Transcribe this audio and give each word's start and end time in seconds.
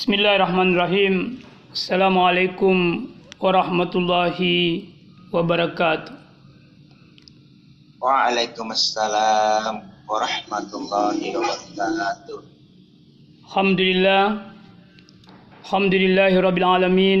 Bismillahirrahmanirrahim. 0.00 1.44
Assalamualaikum 1.76 3.04
warahmatullahi 3.36 4.88
wabarakatuh. 5.28 6.16
Waalaikumsalam 8.00 9.92
warahmatullahi 10.08 11.36
wabarakatuh. 11.36 12.40
Alhamdulillah. 13.44 14.56
Alhamdulillahi 15.68 16.36
rabbil 16.48 16.64
alamin. 16.64 17.20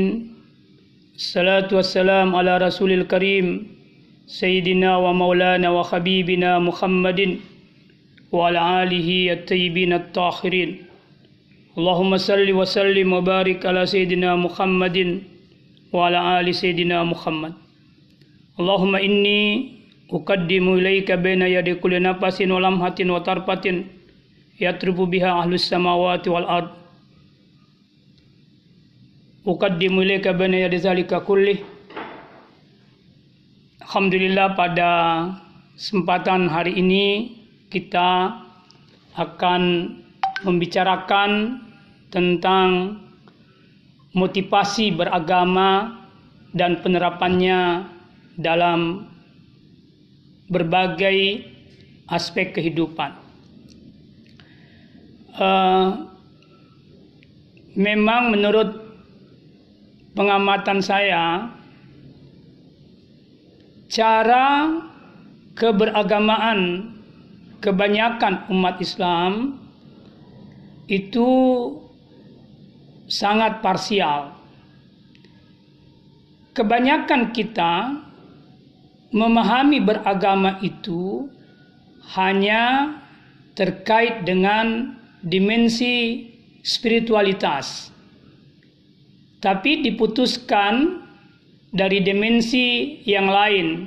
Salatu 1.20 1.84
wassalam 1.84 2.32
ala 2.32 2.64
rasulil 2.64 3.04
karim. 3.04 3.76
Sayyidina 4.24 4.96
wa 5.04 5.12
maulana 5.12 5.68
wa 5.68 5.84
habibina 5.84 6.56
Muhammadin. 6.56 7.44
Wa 8.32 8.48
ala 8.48 8.88
alihi 8.88 9.36
at-tayyibin 9.36 9.92
at-tahirin. 9.92 10.88
Allahumma 11.78 12.18
salli 12.18 12.50
wa 12.50 12.66
sallim 12.66 13.14
wa 13.14 13.22
barik 13.22 13.62
ala 13.62 13.86
Sayyidina 13.86 14.34
Muhammadin. 14.34 15.22
Wa 15.94 16.10
ala 16.10 16.38
ali 16.38 16.50
Sayyidina 16.50 17.06
Muhammad. 17.06 17.54
Allahumma 18.58 19.00
inni 19.00 19.80
uqaddimu 20.10 20.82
ilaika 20.82 21.16
baina 21.16 21.46
yadi 21.46 21.78
kulli 21.78 22.02
nafasin 22.02 22.50
wa 22.50 22.60
lamhatin 22.60 23.08
wa 23.08 23.22
tarfatin 23.22 23.86
yatrubu 24.58 25.06
biha 25.06 25.38
ahlus 25.38 25.70
samawati 25.70 26.28
wal 26.28 26.44
ard 26.44 26.68
uqaddimu 29.46 30.02
ilaika 30.02 30.34
baina 30.34 30.66
yadi 30.66 30.78
zalika 30.82 31.22
kulli 31.22 31.62
Alhamdulillah 33.80 34.54
pada 34.54 34.90
kesempatan 35.74 36.46
hari 36.46 36.78
ini 36.78 37.34
kita 37.70 38.30
akan 39.18 39.62
membicarakan 40.42 41.60
tentang 42.10 42.98
motivasi 44.12 44.90
beragama 44.94 46.02
dan 46.50 46.82
penerapannya 46.82 47.86
dalam 48.34 49.06
berbagai 50.50 51.46
aspek 52.10 52.50
kehidupan. 52.50 53.14
Uh, 55.38 56.10
memang 57.78 58.34
menurut 58.34 58.82
pengamatan 60.18 60.82
saya, 60.82 61.54
cara 63.86 64.74
keberagamaan 65.54 66.90
kebanyakan 67.62 68.50
umat 68.50 68.82
Islam 68.82 69.54
itu 70.90 71.30
sangat 73.06 73.62
parsial. 73.62 74.34
Kebanyakan 76.50 77.30
kita 77.30 77.94
memahami 79.14 79.78
beragama 79.78 80.58
itu 80.58 81.30
hanya 82.18 82.98
terkait 83.54 84.26
dengan 84.26 84.98
dimensi 85.22 86.26
spiritualitas. 86.66 87.94
Tapi 89.38 89.86
diputuskan 89.86 91.06
dari 91.70 92.02
dimensi 92.02 92.98
yang 93.06 93.30
lain. 93.30 93.86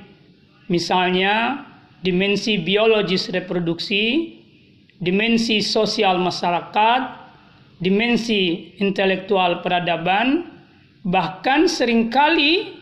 Misalnya 0.72 1.68
dimensi 2.00 2.58
biologis 2.64 3.28
reproduksi, 3.30 4.40
dimensi 5.04 5.60
sosial 5.60 6.18
masyarakat, 6.18 7.02
dimensi 7.84 8.74
intelektual 8.80 9.60
peradaban, 9.60 10.48
bahkan 11.04 11.68
sering 11.68 12.08
kali 12.08 12.80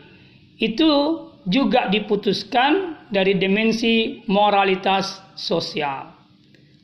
itu 0.61 1.25
juga 1.49 1.89
diputuskan 1.89 3.01
dari 3.09 3.33
dimensi 3.33 4.21
moralitas 4.29 5.19
sosial. 5.33 6.13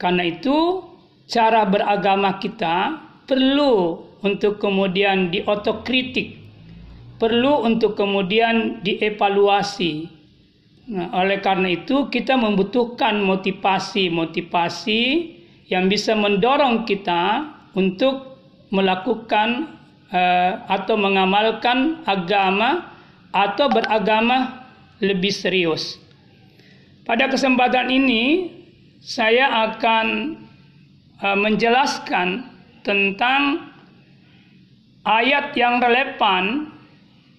Karena 0.01 0.25
itu, 0.25 0.81
cara 1.29 1.66
beragama 1.69 2.41
kita 2.41 2.97
perlu 3.29 4.01
untuk 4.25 4.57
kemudian 4.57 5.29
diotokritik, 5.29 6.41
perlu 7.22 7.66
untuk 7.69 7.94
kemudian 7.94 8.81
dievaluasi. 8.81 10.16
Nah, 10.88 11.12
oleh 11.12 11.44
karena 11.44 11.68
itu, 11.75 12.08
kita 12.08 12.40
membutuhkan 12.40 13.20
motivasi-motivasi 13.20 15.02
yang 15.68 15.92
bisa 15.92 16.16
mendorong 16.16 16.88
kita 16.88 17.44
untuk 17.75 18.40
melakukan 18.72 19.68
uh, 20.16 20.64
atau 20.72 20.96
mengamalkan 20.96 22.08
agama 22.08 22.88
atau 23.36 23.68
beragama 23.68 24.64
lebih 25.03 25.36
serius. 25.36 26.00
Pada 27.04 27.28
kesempatan 27.28 27.92
ini 27.92 28.48
saya 29.04 29.68
akan 29.75 30.40
uh, 31.19 31.36
menjelaskan 31.36 32.48
tentang 32.88 33.75
ayat 35.04 35.52
yang 35.59 35.84
relevan 35.84 36.72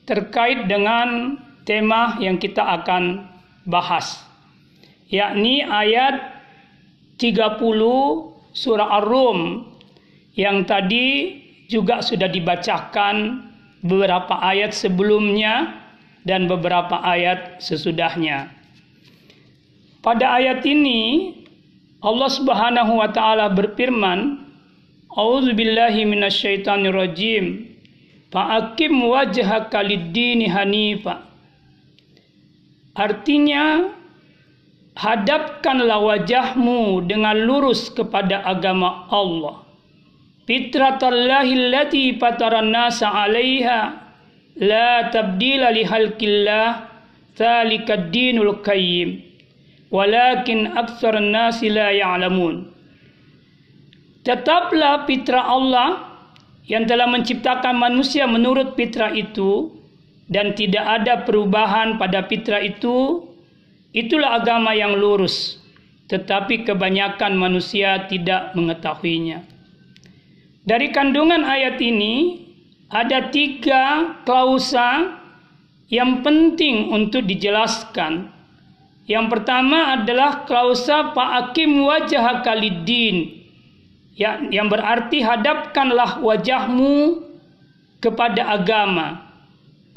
terkait 0.05 0.69
dengan 0.69 1.41
tema 1.65 2.17
yang 2.21 2.37
kita 2.37 2.61
akan 2.61 3.29
bahas 3.69 4.25
yakni 5.13 5.61
ayat 5.61 6.41
30 7.21 7.61
surah 8.57 8.89
Ar-Rum 9.05 9.69
yang 10.33 10.65
tadi 10.65 11.37
juga 11.69 12.01
sudah 12.01 12.31
dibacakan 12.33 13.45
beberapa 13.85 14.41
ayat 14.41 14.73
sebelumnya 14.73 15.77
dan 16.25 16.49
beberapa 16.49 16.99
ayat 17.05 17.61
sesudahnya. 17.61 18.51
Pada 20.01 20.41
ayat 20.41 20.65
ini 20.65 21.35
Allah 22.01 22.31
Subhanahu 22.31 23.03
wa 23.03 23.11
taala 23.11 23.51
berfirman, 23.53 24.47
"A'udzu 25.13 25.53
billahi 25.53 26.07
minasyaitonir 26.07 26.95
rajim. 26.95 27.67
Fa'akim 28.31 28.93
wajhaka 29.05 29.83
lid-dini 29.83 30.47
hanifa." 30.47 31.28
Artinya, 32.99 33.95
hadapkanlah 34.99 36.03
wajahmu 36.03 37.07
dengan 37.07 37.39
lurus 37.39 37.95
kepada 37.95 38.43
agama 38.43 39.07
Allah. 39.07 39.63
Fitratallahi 40.51 41.55
allati 41.55 42.19
fataran 42.19 42.75
nasa 42.75 43.07
'alaiha 43.07 43.81
la 44.59 45.07
tabdila 45.15 45.71
li 45.71 45.87
halqillah 45.87 46.89
dzalika 47.39 48.11
dinul 48.11 48.59
qayyim 48.67 49.23
walakin 49.95 50.75
aktsar 50.75 51.23
nasi 51.23 51.71
la 51.71 51.95
ya'lamun 51.95 52.67
tetaplah 54.27 55.07
fitrah 55.07 55.47
Allah 55.47 55.91
yang 56.67 56.85
telah 56.85 57.07
menciptakan 57.09 57.79
manusia 57.79 58.27
menurut 58.27 58.75
fitrah 58.75 59.15
itu 59.15 59.78
dan 60.29 60.53
tidak 60.53 60.85
ada 60.85 61.25
perubahan 61.25 61.97
pada 61.97 62.25
fitrah 62.29 62.61
itu 62.61 63.25
itulah 63.97 64.39
agama 64.41 64.77
yang 64.77 64.97
lurus 64.97 65.57
tetapi 66.09 66.65
kebanyakan 66.69 67.37
manusia 67.37 68.09
tidak 68.09 68.53
mengetahuinya 68.53 69.45
dari 70.69 70.93
kandungan 70.93 71.49
ayat 71.49 71.81
ini 71.81 72.45
ada 72.89 73.29
tiga 73.29 74.17
klausa 74.25 75.21
yang 75.89 76.21
penting 76.21 76.93
untuk 76.93 77.25
dijelaskan. 77.25 78.33
Yang 79.09 79.27
pertama 79.33 79.97
adalah 79.97 80.45
klausa 80.45 81.17
fa'akim 81.17 81.81
wajah 81.81 82.45
kalidin. 82.45 83.41
Ya, 84.13 84.37
yang 84.53 84.69
berarti 84.69 85.25
hadapkanlah 85.25 86.21
wajahmu 86.21 87.25
kepada 88.05 88.53
agama. 88.53 89.28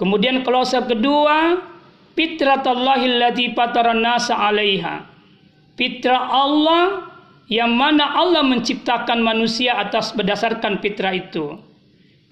Kemudian 0.02 0.42
klausa 0.42 0.82
kedua, 0.82 1.62
fitratallahi 2.18 3.06
allati 3.06 3.54
fataran 3.54 4.02
nasa 4.02 4.34
'alaiha. 4.34 5.06
Fitrah 5.78 6.26
Allah 6.26 7.06
yang 7.46 7.78
mana 7.78 8.18
Allah 8.18 8.42
menciptakan 8.42 9.22
manusia 9.22 9.78
atas 9.78 10.10
berdasarkan 10.18 10.82
fitrah 10.82 11.14
itu. 11.14 11.54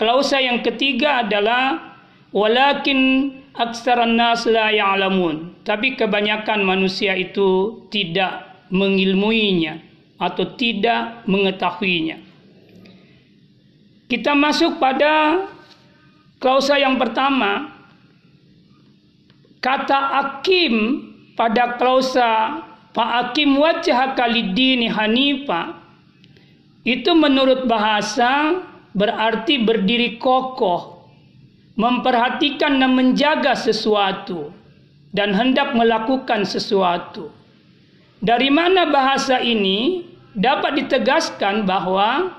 Klausa 0.01 0.41
yang 0.41 0.65
ketiga 0.65 1.21
adalah 1.21 1.93
walakin 2.33 3.37
aksaran 3.53 4.17
nas 4.17 4.49
la 4.49 4.73
ya'lamun. 4.73 5.61
Tapi 5.61 5.93
kebanyakan 5.93 6.65
manusia 6.65 7.13
itu 7.13 7.83
tidak 7.93 8.65
mengilmuinya 8.73 9.77
atau 10.17 10.57
tidak 10.57 11.21
mengetahuinya. 11.29 12.17
Kita 14.09 14.33
masuk 14.33 14.81
pada 14.81 15.45
klausa 16.39 16.79
yang 16.79 16.95
pertama. 16.95 17.75
Kata 19.59 20.23
akim 20.23 21.03
pada 21.35 21.75
klausa 21.75 22.63
fa'akim 22.95 23.59
wajah 23.59 24.15
kalidini 24.15 24.87
hanifa 24.87 25.75
itu 26.87 27.11
menurut 27.11 27.67
bahasa 27.67 28.63
berarti 28.95 29.61
berdiri 29.61 30.15
kokoh, 30.15 31.11
memperhatikan 31.75 32.79
dan 32.79 32.95
menjaga 32.95 33.51
sesuatu, 33.53 34.55
dan 35.11 35.35
hendak 35.35 35.75
melakukan 35.75 36.47
sesuatu. 36.47 37.29
Dari 38.23 38.47
mana 38.47 38.87
bahasa 38.87 39.43
ini 39.43 40.07
dapat 40.35 40.87
ditegaskan 40.87 41.67
bahwa 41.67 42.31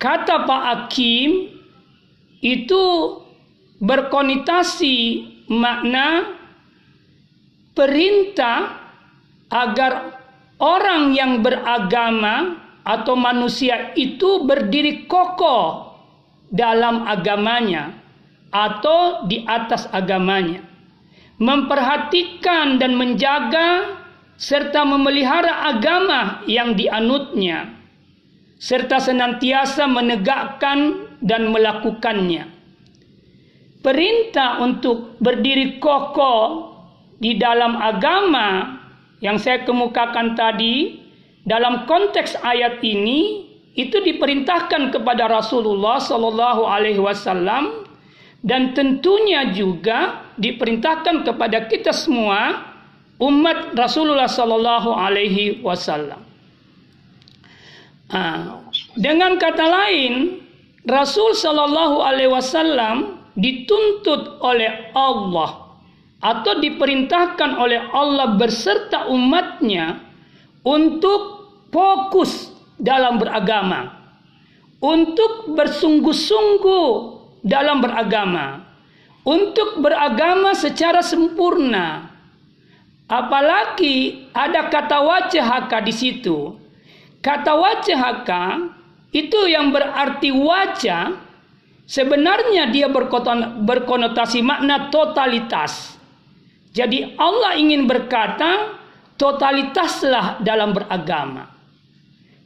kata 0.00 0.48
Pak 0.48 0.62
Hakim 0.64 1.59
itu 2.40 2.84
berkonotasi 3.80 4.96
makna 5.48 6.36
perintah 7.72 8.76
agar 9.48 10.20
orang 10.60 11.16
yang 11.16 11.40
beragama 11.40 12.60
atau 12.84 13.16
manusia 13.16 13.92
itu 13.96 14.44
berdiri 14.44 15.08
kokoh 15.08 15.96
dalam 16.52 17.06
agamanya 17.06 17.94
atau 18.50 19.24
di 19.24 19.46
atas 19.46 19.86
agamanya. 19.94 20.66
Memperhatikan 21.40 22.76
dan 22.76 23.00
menjaga 23.00 23.96
serta 24.36 24.84
memelihara 24.84 25.72
agama 25.72 26.44
yang 26.44 26.76
dianutnya. 26.76 27.80
Serta 28.60 29.00
senantiasa 29.00 29.88
menegakkan 29.88 31.09
dan 31.20 31.52
melakukannya 31.52 32.48
perintah 33.80 34.60
untuk 34.60 35.16
berdiri 35.20 35.80
kokoh 35.80 36.76
di 37.20 37.36
dalam 37.36 37.76
agama 37.80 38.80
yang 39.20 39.36
saya 39.36 39.64
kemukakan 39.64 40.36
tadi 40.36 41.00
dalam 41.44 41.84
konteks 41.88 42.40
ayat 42.40 42.80
ini 42.84 43.48
itu 43.76 44.00
diperintahkan 44.00 44.92
kepada 44.92 45.28
Rasulullah 45.28 46.00
Shallallahu 46.00 46.62
Alaihi 46.68 47.00
Wasallam 47.00 47.88
dan 48.40 48.72
tentunya 48.72 49.52
juga 49.52 50.24
diperintahkan 50.40 51.28
kepada 51.28 51.68
kita 51.68 51.92
semua 51.92 52.72
umat 53.20 53.76
Rasulullah 53.76 54.28
Sallallahu 54.28 54.96
Alaihi 54.96 55.60
Wasallam. 55.60 56.24
Ah, 58.10 58.58
dengan 58.96 59.36
kata 59.38 59.64
lain, 59.70 60.42
Rasul 60.88 61.36
Sallallahu 61.36 62.00
Alaihi 62.00 62.32
Wasallam 62.32 63.20
dituntut 63.36 64.40
oleh 64.40 64.90
Allah 64.96 65.76
atau 66.20 66.52
diperintahkan 66.60 67.56
oleh 67.56 67.80
Allah 67.92 68.36
berserta 68.36 69.08
umatnya 69.08 70.00
untuk 70.64 71.48
fokus 71.72 72.52
dalam 72.76 73.16
beragama, 73.20 73.92
untuk 74.80 75.52
bersungguh-sungguh 75.52 76.88
dalam 77.44 77.80
beragama, 77.80 78.64
untuk 79.24 79.80
beragama 79.80 80.52
secara 80.56 81.00
sempurna. 81.00 82.08
Apalagi 83.10 84.28
ada 84.30 84.70
kata 84.70 85.02
wajahaka 85.02 85.82
di 85.82 85.92
situ. 85.92 86.56
Kata 87.20 87.52
wajahaka 87.58 88.70
itu 89.10 89.40
yang 89.50 89.74
berarti 89.74 90.30
wajah 90.30 91.18
sebenarnya 91.86 92.70
dia 92.70 92.86
berkonotasi 92.86 94.38
makna 94.46 94.90
totalitas. 94.94 95.98
Jadi 96.70 97.18
Allah 97.18 97.58
ingin 97.58 97.90
berkata 97.90 98.78
totalitaslah 99.18 100.38
dalam 100.46 100.70
beragama. 100.70 101.50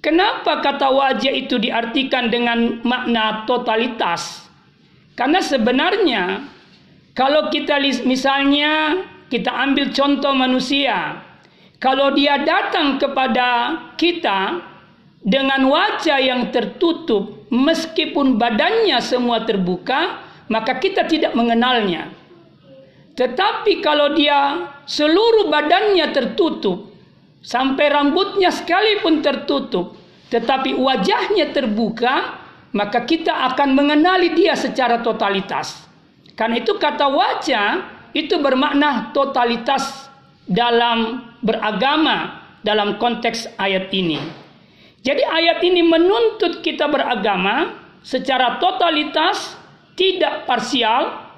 Kenapa 0.00 0.60
kata 0.64 0.88
wajah 0.88 1.32
itu 1.32 1.60
diartikan 1.60 2.28
dengan 2.32 2.80
makna 2.84 3.44
totalitas? 3.44 4.48
Karena 5.16 5.44
sebenarnya 5.44 6.44
kalau 7.12 7.52
kita 7.52 7.80
misalnya 8.04 9.04
kita 9.28 9.48
ambil 9.48 9.92
contoh 9.92 10.32
manusia, 10.36 11.20
kalau 11.80 12.12
dia 12.16 12.40
datang 12.40 12.96
kepada 12.96 13.80
kita 13.96 14.60
dengan 15.24 15.72
wajah 15.72 16.20
yang 16.20 16.52
tertutup, 16.52 17.48
meskipun 17.48 18.36
badannya 18.36 19.00
semua 19.00 19.48
terbuka, 19.48 20.20
maka 20.52 20.76
kita 20.76 21.08
tidak 21.08 21.32
mengenalnya. 21.32 22.12
Tetapi 23.16 23.80
kalau 23.80 24.12
dia 24.12 24.68
seluruh 24.84 25.48
badannya 25.48 26.12
tertutup, 26.12 26.92
sampai 27.40 27.88
rambutnya 27.88 28.52
sekalipun 28.52 29.24
tertutup, 29.24 29.96
tetapi 30.28 30.76
wajahnya 30.76 31.56
terbuka, 31.56 32.44
maka 32.76 33.08
kita 33.08 33.48
akan 33.54 33.72
mengenali 33.72 34.36
dia 34.36 34.52
secara 34.52 35.00
totalitas. 35.00 35.88
Karena 36.36 36.60
itu 36.60 36.76
kata 36.76 37.06
wajah 37.08 37.68
itu 38.12 38.36
bermakna 38.42 39.14
totalitas 39.16 40.10
dalam 40.44 41.32
beragama 41.40 42.44
dalam 42.60 43.00
konteks 43.00 43.56
ayat 43.56 43.88
ini. 43.94 44.43
Jadi 45.04 45.20
ayat 45.20 45.60
ini 45.60 45.84
menuntut 45.84 46.64
kita 46.64 46.88
beragama 46.88 47.76
secara 48.00 48.56
totalitas, 48.56 49.52
tidak 50.00 50.48
parsial, 50.48 51.28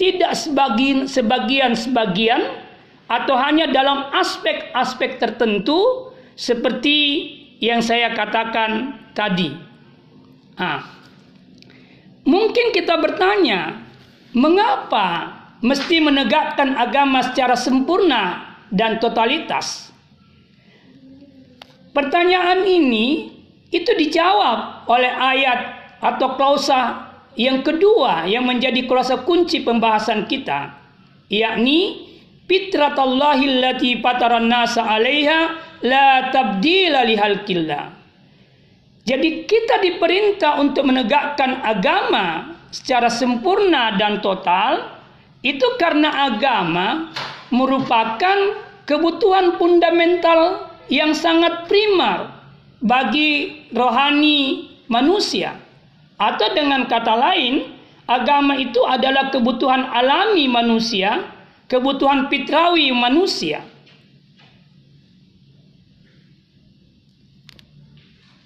tidak 0.00 0.32
sebagian 0.32 1.04
sebagian 1.04 1.76
sebagian 1.76 2.40
atau 3.04 3.36
hanya 3.36 3.68
dalam 3.68 4.08
aspek-aspek 4.16 5.20
tertentu 5.20 6.10
seperti 6.32 7.28
yang 7.60 7.84
saya 7.84 8.16
katakan 8.16 8.96
tadi. 9.12 9.52
Nah, 10.56 10.80
mungkin 12.24 12.72
kita 12.72 12.96
bertanya, 12.96 13.90
Mengapa 14.30 15.34
mesti 15.58 15.98
menegakkan 15.98 16.78
agama 16.78 17.18
secara 17.26 17.58
sempurna 17.58 18.54
dan 18.70 19.02
totalitas? 19.02 19.89
Pertanyaan 21.90 22.62
ini 22.66 23.34
itu 23.70 23.90
dijawab 23.94 24.86
oleh 24.86 25.10
ayat 25.10 25.60
atau 25.98 26.38
klausa 26.38 27.10
yang 27.34 27.62
kedua 27.66 28.26
yang 28.30 28.46
menjadi 28.46 28.86
klausa 28.86 29.22
kunci 29.22 29.62
pembahasan 29.62 30.26
kita, 30.30 30.74
yakni 31.30 32.06
fitratallahi 32.46 33.44
allati 33.46 33.98
fataran 33.98 34.46
nasa 34.46 34.86
'alaiha 34.86 35.40
la 35.82 36.30
tabdila 36.30 37.06
lihalqillah. 37.06 37.84
Jadi 39.06 39.48
kita 39.50 39.82
diperintah 39.82 40.62
untuk 40.62 40.86
menegakkan 40.86 41.58
agama 41.66 42.54
secara 42.70 43.10
sempurna 43.10 43.98
dan 43.98 44.22
total 44.22 44.94
itu 45.42 45.64
karena 45.80 46.30
agama 46.30 47.10
merupakan 47.50 48.54
kebutuhan 48.86 49.58
fundamental 49.58 50.69
yang 50.90 51.14
sangat 51.14 51.70
primar 51.70 52.42
bagi 52.82 53.64
rohani 53.70 54.68
manusia. 54.90 55.56
Atau 56.20 56.52
dengan 56.52 56.84
kata 56.84 57.14
lain, 57.16 57.72
agama 58.04 58.58
itu 58.58 58.82
adalah 58.84 59.32
kebutuhan 59.32 59.88
alami 59.88 60.50
manusia, 60.50 61.30
kebutuhan 61.70 62.28
fitrawi 62.28 62.92
manusia. 62.92 63.64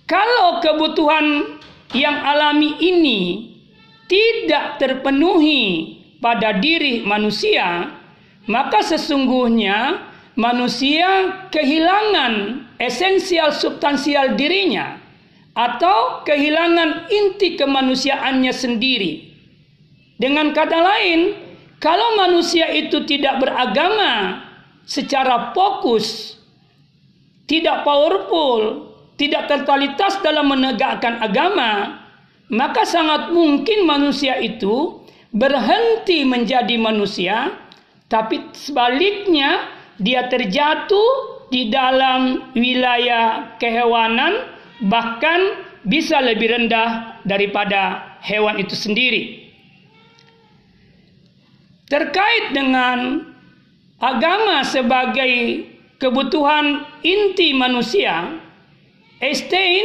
Kalau 0.05 0.61
kebutuhan 0.61 1.59
yang 1.97 2.15
alami 2.23 2.77
ini 2.79 3.21
tidak 4.07 4.77
terpenuhi 4.77 5.97
pada 6.21 6.61
diri 6.61 7.03
manusia, 7.09 7.89
maka 8.45 8.85
sesungguhnya 8.85 10.13
manusia 10.35 11.43
kehilangan 11.51 12.67
esensial 12.83 13.55
substansial 13.55 14.35
dirinya 14.35 14.99
atau 15.55 16.27
kehilangan 16.27 17.07
inti 17.11 17.55
kemanusiaannya 17.55 18.51
sendiri. 18.51 19.13
Dengan 20.19 20.51
kata 20.55 20.79
lain, 20.79 21.21
kalau 21.79 22.19
manusia 22.19 22.71
itu 22.71 23.03
tidak 23.07 23.43
beragama 23.43 24.43
secara 24.87 25.55
fokus, 25.55 26.39
tidak 27.47 27.87
powerful, 27.87 28.91
tidak 29.15 29.47
totalitas 29.47 30.19
dalam 30.23 30.51
menegakkan 30.51 31.23
agama, 31.23 32.03
maka 32.51 32.83
sangat 32.83 33.31
mungkin 33.31 33.87
manusia 33.87 34.39
itu 34.39 35.03
berhenti 35.35 36.23
menjadi 36.27 36.79
manusia, 36.79 37.55
tapi 38.07 38.51
sebaliknya 38.55 39.74
dia 40.01 40.27
terjatuh 40.27 41.11
di 41.53 41.71
dalam 41.71 42.51
wilayah 42.57 43.55
kehewanan, 43.63 44.49
bahkan 44.91 45.65
bisa 45.87 46.19
lebih 46.19 46.51
rendah 46.51 47.21
daripada 47.29 48.17
hewan 48.25 48.59
itu 48.59 48.75
sendiri. 48.75 49.53
Terkait 51.87 52.57
dengan 52.57 53.29
agama 54.01 54.65
sebagai 54.67 55.69
kebutuhan 56.01 56.89
inti 57.05 57.55
manusia, 57.55 58.41
Einstein, 59.23 59.85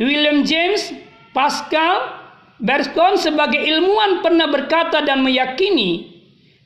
William 0.00 0.42
James, 0.42 0.96
Pascal 1.30 2.18
Berskon 2.58 3.14
sebagai 3.14 3.62
ilmuwan 3.62 4.18
pernah 4.18 4.50
berkata 4.50 5.06
dan 5.06 5.22
meyakini 5.22 6.10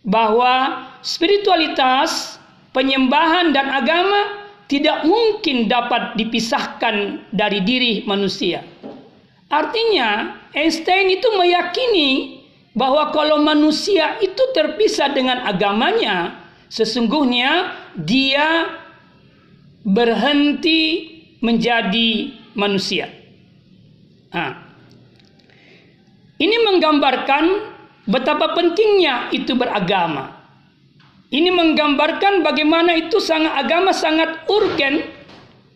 bahwa 0.09 0.89
spiritualitas, 1.05 2.41
penyembahan 2.73 3.53
dan 3.53 3.69
agama 3.69 4.45
tidak 4.67 5.05
mungkin 5.05 5.69
dapat 5.69 6.17
dipisahkan 6.17 7.29
dari 7.33 7.61
diri 7.61 8.03
manusia. 8.09 8.65
Artinya, 9.53 10.41
Einstein 10.57 11.13
itu 11.13 11.29
meyakini 11.37 12.41
bahwa 12.73 13.13
kalau 13.13 13.45
manusia 13.45 14.17
itu 14.25 14.41
terpisah 14.57 15.13
dengan 15.13 15.45
agamanya, 15.45 16.41
sesungguhnya 16.73 17.77
dia 18.01 18.81
berhenti 19.85 21.13
menjadi 21.45 22.33
manusia. 22.57 23.13
Nah, 24.33 24.57
ini 26.41 26.57
menggambarkan 26.65 27.45
betapa 28.09 28.57
pentingnya 28.57 29.29
itu 29.37 29.53
beragama. 29.53 30.42
Ini 31.33 31.49
menggambarkan 31.49 32.45
bagaimana 32.45 32.93
itu 32.93 33.17
sangat 33.17 33.57
agama 33.65 33.97
sangat 33.97 34.45
urgen 34.53 35.01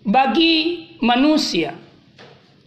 bagi 0.05 0.85
manusia. 1.01 1.73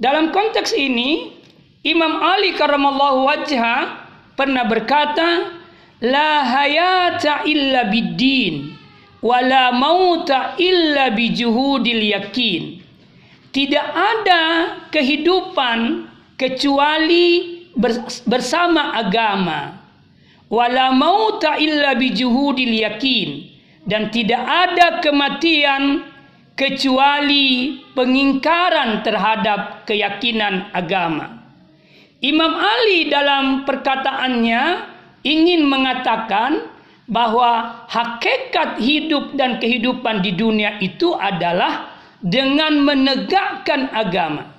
Dalam 0.02 0.34
konteks 0.34 0.74
ini, 0.74 1.38
Imam 1.86 2.18
Ali 2.18 2.58
karamallahu 2.58 3.30
wajha 3.30 3.94
pernah 4.34 4.66
berkata, 4.66 5.54
La 6.02 6.42
hayata 6.42 7.46
illa 7.46 7.86
biddin, 7.94 8.74
wa 9.22 9.38
la 9.38 9.70
mauta 9.70 10.58
illa 10.58 11.14
bijuhudil 11.14 12.10
yakin. 12.10 12.82
Tidak 13.54 13.88
ada 13.94 14.44
kehidupan 14.90 16.10
kecuali 16.42 17.60
bersama 18.26 18.98
agama 18.98 19.79
wala 20.50 20.92
mauta 20.92 21.62
illa 21.62 21.94
bijuhudil 21.94 22.74
yakin 22.74 23.30
dan 23.86 24.10
tidak 24.10 24.42
ada 24.42 25.00
kematian 25.00 26.04
kecuali 26.58 27.80
pengingkaran 27.96 29.06
terhadap 29.06 29.88
keyakinan 29.88 30.68
agama. 30.76 31.40
Imam 32.20 32.52
Ali 32.52 33.08
dalam 33.08 33.64
perkataannya 33.64 34.62
ingin 35.24 35.64
mengatakan 35.64 36.68
bahwa 37.08 37.88
hakikat 37.88 38.84
hidup 38.84 39.40
dan 39.40 39.58
kehidupan 39.64 40.20
di 40.20 40.36
dunia 40.36 40.76
itu 40.84 41.16
adalah 41.16 41.96
dengan 42.20 42.84
menegakkan 42.84 43.88
agama, 43.96 44.52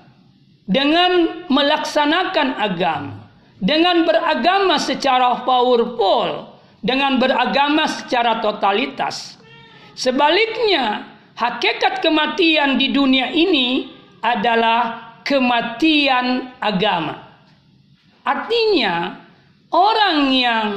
dengan 0.64 1.44
melaksanakan 1.52 2.48
agama 2.56 3.19
dengan 3.60 4.08
beragama 4.08 4.80
secara 4.80 5.44
powerful, 5.44 6.56
dengan 6.80 7.20
beragama 7.20 7.84
secara 7.84 8.40
totalitas. 8.40 9.36
Sebaliknya, 9.92 11.04
hakikat 11.36 12.00
kematian 12.00 12.80
di 12.80 12.88
dunia 12.88 13.28
ini 13.28 13.92
adalah 14.24 15.12
kematian 15.28 16.56
agama. 16.56 17.20
Artinya, 18.24 19.20
orang 19.68 20.18
yang 20.32 20.68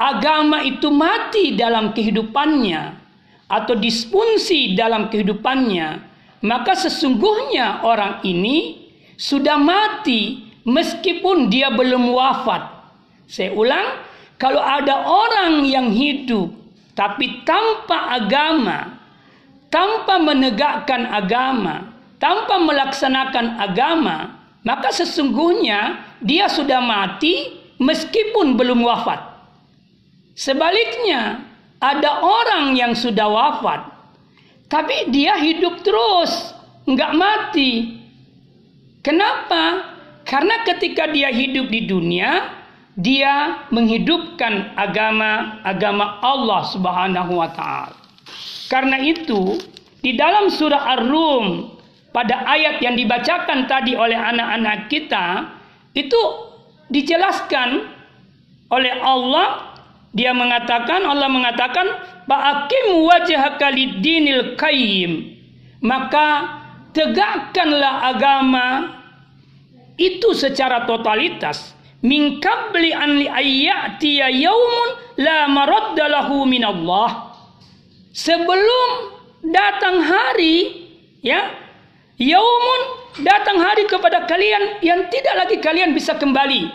agama 0.00 0.64
itu 0.64 0.88
mati 0.88 1.52
dalam 1.52 1.92
kehidupannya 1.92 2.96
atau 3.44 3.76
disfungsi 3.76 4.72
dalam 4.72 5.12
kehidupannya, 5.12 6.00
maka 6.48 6.72
sesungguhnya 6.72 7.84
orang 7.84 8.24
ini 8.24 8.88
sudah 9.20 9.60
mati 9.60 10.49
meskipun 10.64 11.48
dia 11.48 11.72
belum 11.72 12.12
wafat. 12.12 12.62
Saya 13.30 13.54
ulang, 13.54 14.02
kalau 14.40 14.60
ada 14.60 15.06
orang 15.06 15.64
yang 15.68 15.92
hidup 15.92 16.60
tapi 16.94 17.46
tanpa 17.48 18.18
agama, 18.18 18.98
tanpa 19.72 20.20
menegakkan 20.20 21.08
agama, 21.08 21.96
tanpa 22.20 22.60
melaksanakan 22.60 23.56
agama, 23.56 24.36
maka 24.60 24.92
sesungguhnya 24.92 26.04
dia 26.20 26.50
sudah 26.52 26.84
mati 26.84 27.56
meskipun 27.80 28.58
belum 28.58 28.84
wafat. 28.84 29.32
Sebaliknya, 30.36 31.40
ada 31.80 32.20
orang 32.20 32.76
yang 32.76 32.92
sudah 32.92 33.28
wafat, 33.28 33.80
tapi 34.68 35.08
dia 35.08 35.40
hidup 35.40 35.80
terus, 35.80 36.52
nggak 36.84 37.12
mati. 37.16 37.96
Kenapa? 39.00 39.89
Karena 40.30 40.62
ketika 40.62 41.10
dia 41.10 41.34
hidup 41.34 41.66
di 41.74 41.90
dunia, 41.90 42.54
dia 42.94 43.66
menghidupkan 43.74 44.78
agama-agama 44.78 46.22
Allah 46.22 46.62
Subhanahu 46.70 47.34
wa 47.34 47.50
taala. 47.50 47.98
Karena 48.70 49.02
itu, 49.02 49.58
di 49.98 50.14
dalam 50.14 50.46
surah 50.46 50.94
Ar-Rum 50.94 51.74
pada 52.14 52.46
ayat 52.46 52.78
yang 52.78 52.94
dibacakan 52.94 53.66
tadi 53.66 53.98
oleh 53.98 54.14
anak-anak 54.14 54.86
kita, 54.86 55.50
itu 55.98 56.20
dijelaskan 56.94 57.90
oleh 58.70 58.94
Allah 59.02 59.74
dia 60.14 60.34
mengatakan 60.34 61.06
Allah 61.06 61.30
mengatakan 61.30 61.86
ba'akim 62.26 63.02
wajhaka 63.06 63.70
lid-dinil 63.70 64.58
qayyim 64.58 65.38
maka 65.82 66.58
tegakkanlah 66.94 68.14
agama 68.14 68.99
itu 70.00 70.32
secara 70.32 70.88
totalitas. 70.88 71.76
Min 72.00 72.40
qabli 72.40 72.96
an 72.96 73.20
li 73.20 73.28
ayyatiya 73.28 74.32
yaumun 74.32 74.88
la 75.20 75.44
maradda 75.52 76.08
lahu 76.08 76.48
min 76.48 76.64
Allah. 76.64 77.36
Sebelum 78.16 78.90
datang 79.44 80.00
hari 80.00 80.88
ya 81.20 81.52
yaumun 82.16 82.80
datang 83.20 83.60
hari 83.60 83.84
kepada 83.84 84.24
kalian 84.24 84.80
yang 84.80 85.12
tidak 85.12 85.44
lagi 85.44 85.60
kalian 85.60 85.92
bisa 85.92 86.16
kembali. 86.16 86.72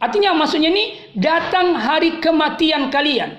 Artinya 0.00 0.32
maksudnya 0.32 0.72
ini 0.72 1.12
datang 1.14 1.76
hari 1.76 2.18
kematian 2.24 2.88
kalian 2.88 3.36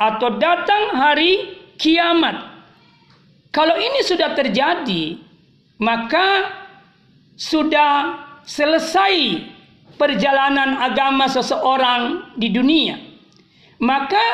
atau 0.00 0.40
datang 0.40 0.96
hari 0.96 1.60
kiamat. 1.76 2.40
Kalau 3.52 3.76
ini 3.76 4.00
sudah 4.00 4.32
terjadi 4.32 5.20
maka 5.76 6.56
sudah 7.36 8.29
selesai 8.44 9.44
perjalanan 10.00 10.80
agama 10.80 11.28
seseorang 11.28 12.34
di 12.40 12.48
dunia, 12.52 12.96
maka 13.80 14.24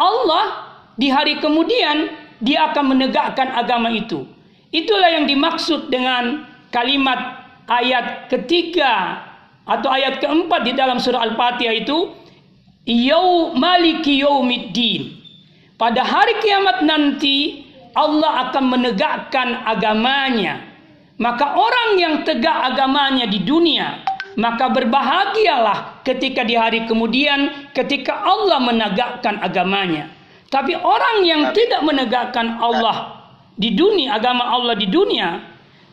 Allah 0.00 0.74
di 0.96 1.10
hari 1.10 1.38
kemudian 1.38 2.10
dia 2.40 2.72
akan 2.72 2.96
menegakkan 2.96 3.52
agama 3.52 3.92
itu. 3.92 4.26
Itulah 4.74 5.10
yang 5.20 5.30
dimaksud 5.30 5.86
dengan 5.86 6.50
kalimat 6.74 7.46
ayat 7.70 8.26
ketiga 8.26 9.22
atau 9.64 9.88
ayat 9.88 10.18
keempat 10.18 10.66
di 10.66 10.72
dalam 10.74 10.98
surah 10.98 11.24
Al-Fatihah 11.30 11.76
itu 11.78 12.10
Yau 12.84 13.56
maliki 13.56 14.20
yaumiddin. 14.20 15.16
Pada 15.80 16.04
hari 16.04 16.36
kiamat 16.44 16.84
nanti 16.84 17.64
Allah 17.96 18.50
akan 18.50 18.64
menegakkan 18.76 19.64
agamanya 19.64 20.60
maka 21.14 21.54
orang 21.54 21.88
yang 22.00 22.14
tegak 22.26 22.74
agamanya 22.74 23.30
di 23.30 23.42
dunia, 23.46 24.02
maka 24.34 24.66
berbahagialah 24.70 26.02
ketika 26.02 26.42
di 26.42 26.58
hari 26.58 26.90
kemudian 26.90 27.70
ketika 27.70 28.18
Allah 28.26 28.58
menegakkan 28.58 29.38
agamanya. 29.38 30.10
Tapi 30.50 30.74
orang 30.74 31.26
yang 31.26 31.42
tidak 31.50 31.82
menegakkan 31.82 32.58
Allah 32.62 33.26
di 33.54 33.74
dunia, 33.74 34.18
agama 34.18 34.46
Allah 34.54 34.74
di 34.78 34.86
dunia, 34.86 35.42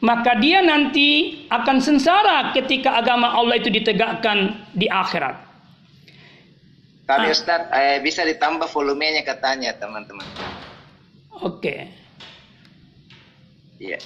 maka 0.01 0.37
dia 0.41 0.65
nanti 0.65 1.41
akan 1.49 1.77
sengsara 1.77 2.53
ketika 2.53 2.97
agama 2.97 3.29
Allah 3.33 3.57
itu 3.57 3.69
ditegakkan 3.69 4.57
di 4.73 4.89
akhirat. 4.89 5.37
Tapi 7.05 7.27
ah. 7.29 7.33
Ustaz, 7.33 7.61
eh, 7.73 7.97
bisa 8.01 8.25
ditambah 8.25 8.69
volumenya 8.69 9.21
katanya 9.25 9.73
teman-teman. 9.77 10.25
Oke. 11.41 11.57
Okay. 11.57 11.79
Iya. 13.81 13.97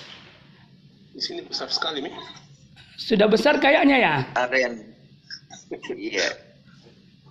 Di 1.16 1.24
sini 1.24 1.40
besar 1.48 1.72
sekali, 1.72 2.04
Mi. 2.04 2.12
Sudah 3.00 3.32
besar 3.32 3.56
kayaknya 3.64 3.96
ya? 3.96 4.16
Ada 4.36 4.58
yang 4.60 4.76
Iya. 5.96 6.28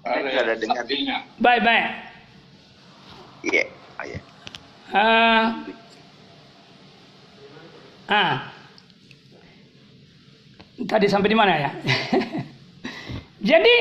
Ada 0.08 0.24
yang 0.24 0.40
ada 0.40 0.54
dengar. 0.56 1.20
Baik, 1.36 1.60
baik. 1.60 1.86
Iya, 3.44 3.64
oh, 3.68 4.04
iya. 4.08 4.20
Uh, 4.88 5.44
ah. 8.08 8.34
Tadi 10.88 11.06
sampai 11.06 11.28
di 11.28 11.36
mana 11.36 11.52
ya? 11.54 11.70
Jadi 13.52 13.74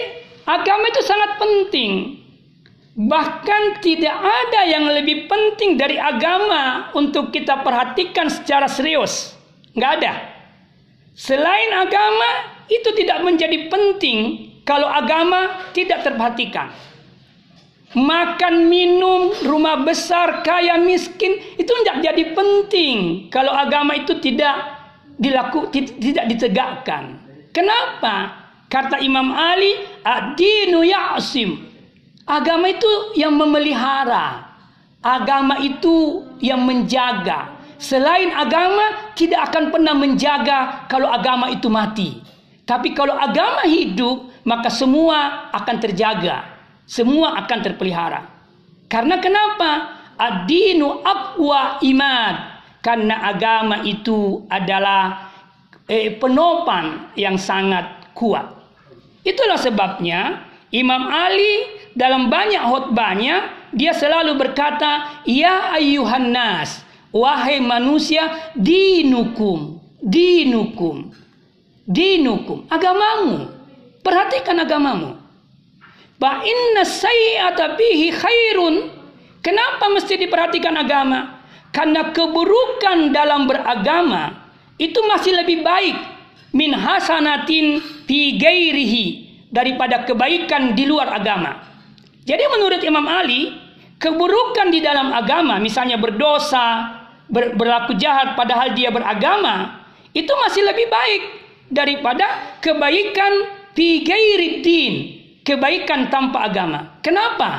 agama 0.43 0.85
itu 0.91 1.01
sangat 1.01 1.31
penting. 1.39 1.91
Bahkan 2.93 3.79
tidak 3.81 4.17
ada 4.19 4.61
yang 4.67 4.85
lebih 4.91 5.25
penting 5.31 5.79
dari 5.79 5.95
agama 5.95 6.91
untuk 6.93 7.31
kita 7.33 7.63
perhatikan 7.63 8.27
secara 8.29 8.67
serius. 8.67 9.42
Nggak 9.73 9.91
ada. 10.01 10.13
Selain 11.13 11.69
agama, 11.77 12.53
itu 12.71 12.89
tidak 12.95 13.21
menjadi 13.21 13.69
penting 13.69 14.49
kalau 14.63 14.87
agama 14.87 15.69
tidak 15.75 16.01
terperhatikan. 16.01 16.71
Makan, 17.93 18.73
minum, 18.73 19.29
rumah 19.45 19.85
besar, 19.85 20.41
kaya, 20.41 20.81
miskin 20.81 21.37
itu 21.61 21.69
tidak 21.69 22.01
jadi 22.01 22.23
penting 22.33 23.29
kalau 23.29 23.53
agama 23.53 23.93
itu 23.93 24.17
tidak 24.17 24.81
dilaku 25.21 25.69
tidak 25.69 26.25
ditegakkan. 26.25 27.21
Kenapa? 27.53 28.41
Kata 28.65 28.97
Imam 28.97 29.29
Ali, 29.29 29.77
ad-dinu 30.01 30.81
ya'sim. 30.81 31.61
Agama 32.25 32.73
itu 32.73 33.13
yang 33.13 33.37
memelihara. 33.37 34.49
Agama 35.05 35.61
itu 35.61 36.25
yang 36.41 36.65
menjaga. 36.65 37.52
Selain 37.83 38.31
agama 38.31 39.11
tidak 39.11 39.51
akan 39.51 39.67
pernah 39.67 39.91
menjaga 39.91 40.87
kalau 40.87 41.11
agama 41.11 41.51
itu 41.51 41.67
mati. 41.67 42.23
Tapi 42.63 42.95
kalau 42.95 43.11
agama 43.19 43.67
hidup, 43.67 44.31
maka 44.47 44.71
semua 44.71 45.51
akan 45.51 45.75
terjaga. 45.83 46.47
Semua 46.87 47.35
akan 47.43 47.59
terpelihara. 47.59 48.23
Karena 48.87 49.19
kenapa? 49.19 49.71
Ad-dinu 50.15 51.03
aqwa 51.03 51.83
iman. 51.83 52.33
Karena 52.79 53.27
agama 53.27 53.83
itu 53.83 54.47
adalah 54.47 55.31
eh, 55.91 56.15
penopang 56.15 57.11
yang 57.19 57.35
sangat 57.35 58.15
kuat. 58.15 58.47
Itulah 59.27 59.59
sebabnya 59.59 60.47
Imam 60.71 61.11
Ali 61.11 61.83
dalam 61.99 62.31
banyak 62.31 62.63
khutbahnya 62.63 63.35
dia 63.75 63.91
selalu 63.91 64.39
berkata, 64.39 65.23
"Ya 65.27 65.75
ayuhan 65.75 66.31
nas, 66.31 66.83
wahai 67.13 67.61
manusia, 67.61 68.51
dinukum, 68.57 69.77
dinukum, 70.01 71.13
dinukum, 71.85 72.65
agamamu. 72.67 73.53
Perhatikan 74.03 74.59
agamamu. 74.59 75.15
Fa 76.19 76.43
inna 76.43 76.83
sayyata 76.83 77.79
bihi 77.79 78.11
khairun. 78.11 78.75
Kenapa 79.39 79.87
mesti 79.93 80.19
diperhatikan 80.19 80.75
agama? 80.75 81.39
Karena 81.71 82.11
keburukan 82.11 83.15
dalam 83.15 83.47
beragama 83.47 84.43
itu 84.75 84.99
masih 85.07 85.35
lebih 85.39 85.63
baik 85.63 85.95
min 86.55 86.71
hasanatin 86.75 87.79
fi 88.07 88.35
gairihi 88.39 89.05
daripada 89.51 90.03
kebaikan 90.07 90.75
di 90.75 90.87
luar 90.87 91.11
agama. 91.11 91.59
Jadi 92.23 92.43
menurut 92.55 92.81
Imam 92.87 93.03
Ali, 93.03 93.51
keburukan 93.99 94.71
di 94.71 94.79
dalam 94.79 95.11
agama, 95.11 95.59
misalnya 95.59 95.99
berdosa, 95.99 97.02
ber, 97.29 97.55
berlaku 97.55 97.95
jahat 97.99 98.35
padahal 98.35 98.73
dia 98.75 98.89
beragama, 98.89 99.85
itu 100.13 100.29
masih 100.29 100.63
lebih 100.65 100.87
baik 100.87 101.21
daripada 101.73 102.57
kebaikan 102.61 103.33
fi 103.73 104.05
kebaikan 105.43 106.07
tanpa 106.13 106.47
agama. 106.47 107.01
Kenapa? 107.01 107.49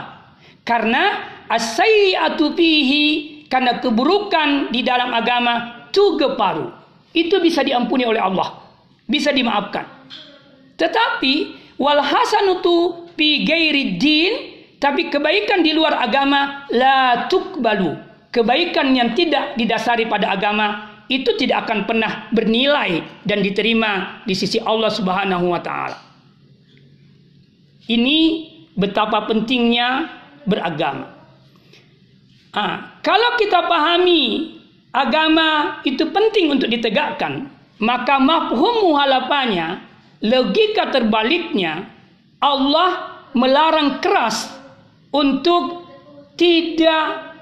Karena 0.65 1.21
asyiatu 1.51 2.57
fihi 2.57 3.07
karena 3.51 3.79
keburukan 3.83 4.73
di 4.73 4.81
dalam 4.81 5.13
agama 5.13 5.87
tuge 5.93 6.35
paru. 6.39 6.73
Itu 7.15 7.39
bisa 7.39 7.63
diampuni 7.63 8.03
oleh 8.09 8.19
Allah. 8.19 8.65
Bisa 9.05 9.31
dimaafkan. 9.31 9.85
Tetapi 10.81 11.35
wal 11.79 12.03
hasanutu 12.03 13.07
fi 13.15 13.47
tapi 14.83 15.09
kebaikan 15.09 15.65
di 15.65 15.73
luar 15.73 15.97
agama 16.03 16.67
la 16.73 17.25
tukbalu. 17.31 17.95
Kebaikan 18.35 18.99
yang 18.99 19.15
tidak 19.15 19.55
didasari 19.55 20.11
pada 20.11 20.35
agama 20.35 20.91
itu 21.07 21.39
tidak 21.39 21.71
akan 21.71 21.87
pernah 21.87 22.27
bernilai 22.35 23.23
dan 23.23 23.47
diterima 23.47 24.27
di 24.27 24.35
sisi 24.35 24.59
Allah 24.59 24.91
Subhanahu 24.91 25.55
wa 25.55 25.63
taala. 25.63 26.03
Ini 27.87 28.19
betapa 28.75 29.31
pentingnya 29.31 30.11
beragama. 30.49 31.15
Ah, 32.51 32.99
kalau 33.07 33.39
kita 33.39 33.71
pahami 33.71 34.57
agama 34.91 35.79
itu 35.87 36.03
penting 36.11 36.59
untuk 36.59 36.71
ditegakkan, 36.71 37.51
maka 37.79 38.19
mafhum 38.19 38.89
muhalafannya, 38.89 39.79
logika 40.27 40.91
terbaliknya, 40.91 41.87
Allah 42.41 43.21
melarang 43.35 43.99
keras 43.99 44.49
untuk 45.11 45.87
tidak 46.39 47.34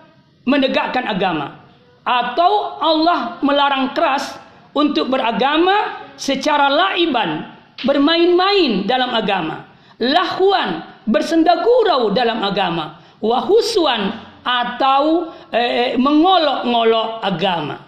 menegakkan 0.46 1.06
agama. 1.06 1.62
Atau 2.02 2.82
Allah 2.82 3.38
melarang 3.46 3.94
keras 3.94 4.34
untuk 4.74 5.12
beragama 5.12 6.02
secara 6.18 6.66
laiban, 6.66 7.46
bermain-main 7.86 8.86
dalam 8.88 9.14
agama. 9.14 9.70
Lahwan 10.02 10.82
bersendagurau 11.06 12.10
dalam 12.10 12.42
agama. 12.42 12.98
Wahuswan 13.22 14.18
atau 14.42 15.30
eh, 15.54 15.94
mengolok-ngolok 15.94 17.22
agama. 17.22 17.78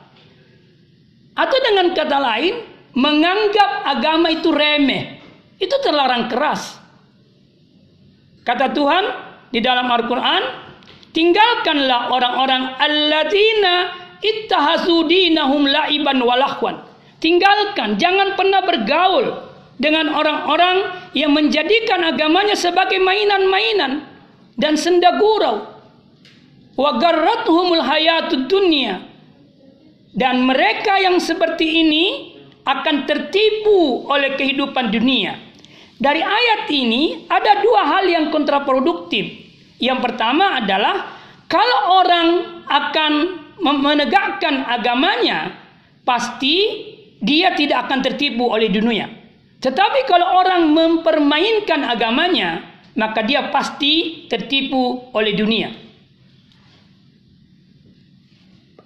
Atau 1.34 1.58
dengan 1.58 1.90
kata 1.90 2.18
lain 2.22 2.54
menganggap 2.94 3.70
agama 3.82 4.30
itu 4.30 4.54
remeh. 4.54 5.18
Itu 5.58 5.74
terlarang 5.82 6.30
keras. 6.30 6.78
Kata 8.46 8.70
Tuhan 8.70 9.04
di 9.50 9.58
dalam 9.58 9.90
Al-Quran 9.90 10.63
tinggalkanlah 11.14 12.11
orang-orang 12.11 12.74
alladzina 12.77 13.94
ittahazu 14.20 15.07
dinahum 15.07 15.64
laiban 15.64 16.18
walahwan 16.20 16.83
tinggalkan 17.22 17.96
jangan 17.96 18.35
pernah 18.37 18.61
bergaul 18.66 19.55
dengan 19.79 20.11
orang-orang 20.14 21.11
yang 21.16 21.35
menjadikan 21.35 22.03
agamanya 22.07 22.55
sebagai 22.55 23.03
mainan-mainan 23.03 24.07
dan 24.55 24.79
senda 24.79 25.18
gurau. 25.18 25.66
Wa 26.74 26.98
garratuhumul 26.98 27.83
hayatud 27.83 28.50
dunya. 28.50 29.03
Dan 30.14 30.46
mereka 30.46 30.98
yang 31.03 31.18
seperti 31.18 31.83
ini 31.83 32.05
akan 32.62 33.07
tertipu 33.07 34.07
oleh 34.07 34.38
kehidupan 34.38 34.94
dunia. 34.94 35.38
Dari 35.98 36.22
ayat 36.22 36.70
ini 36.70 37.27
ada 37.27 37.62
dua 37.62 37.83
hal 37.83 38.05
yang 38.07 38.31
kontraproduktif. 38.31 39.43
Yang 39.85 40.01
pertama 40.01 40.64
adalah 40.64 41.12
kalau 41.44 42.01
orang 42.01 42.29
akan 42.64 43.12
menegakkan 43.61 44.64
agamanya, 44.64 45.53
pasti 46.09 46.57
dia 47.20 47.53
tidak 47.53 47.85
akan 47.85 48.01
tertipu 48.01 48.49
oleh 48.49 48.73
dunia. 48.73 49.12
Tetapi 49.61 50.09
kalau 50.09 50.40
orang 50.40 50.73
mempermainkan 50.73 51.85
agamanya, 51.85 52.64
maka 52.97 53.20
dia 53.29 53.53
pasti 53.53 54.25
tertipu 54.33 55.12
oleh 55.12 55.37
dunia. 55.37 55.68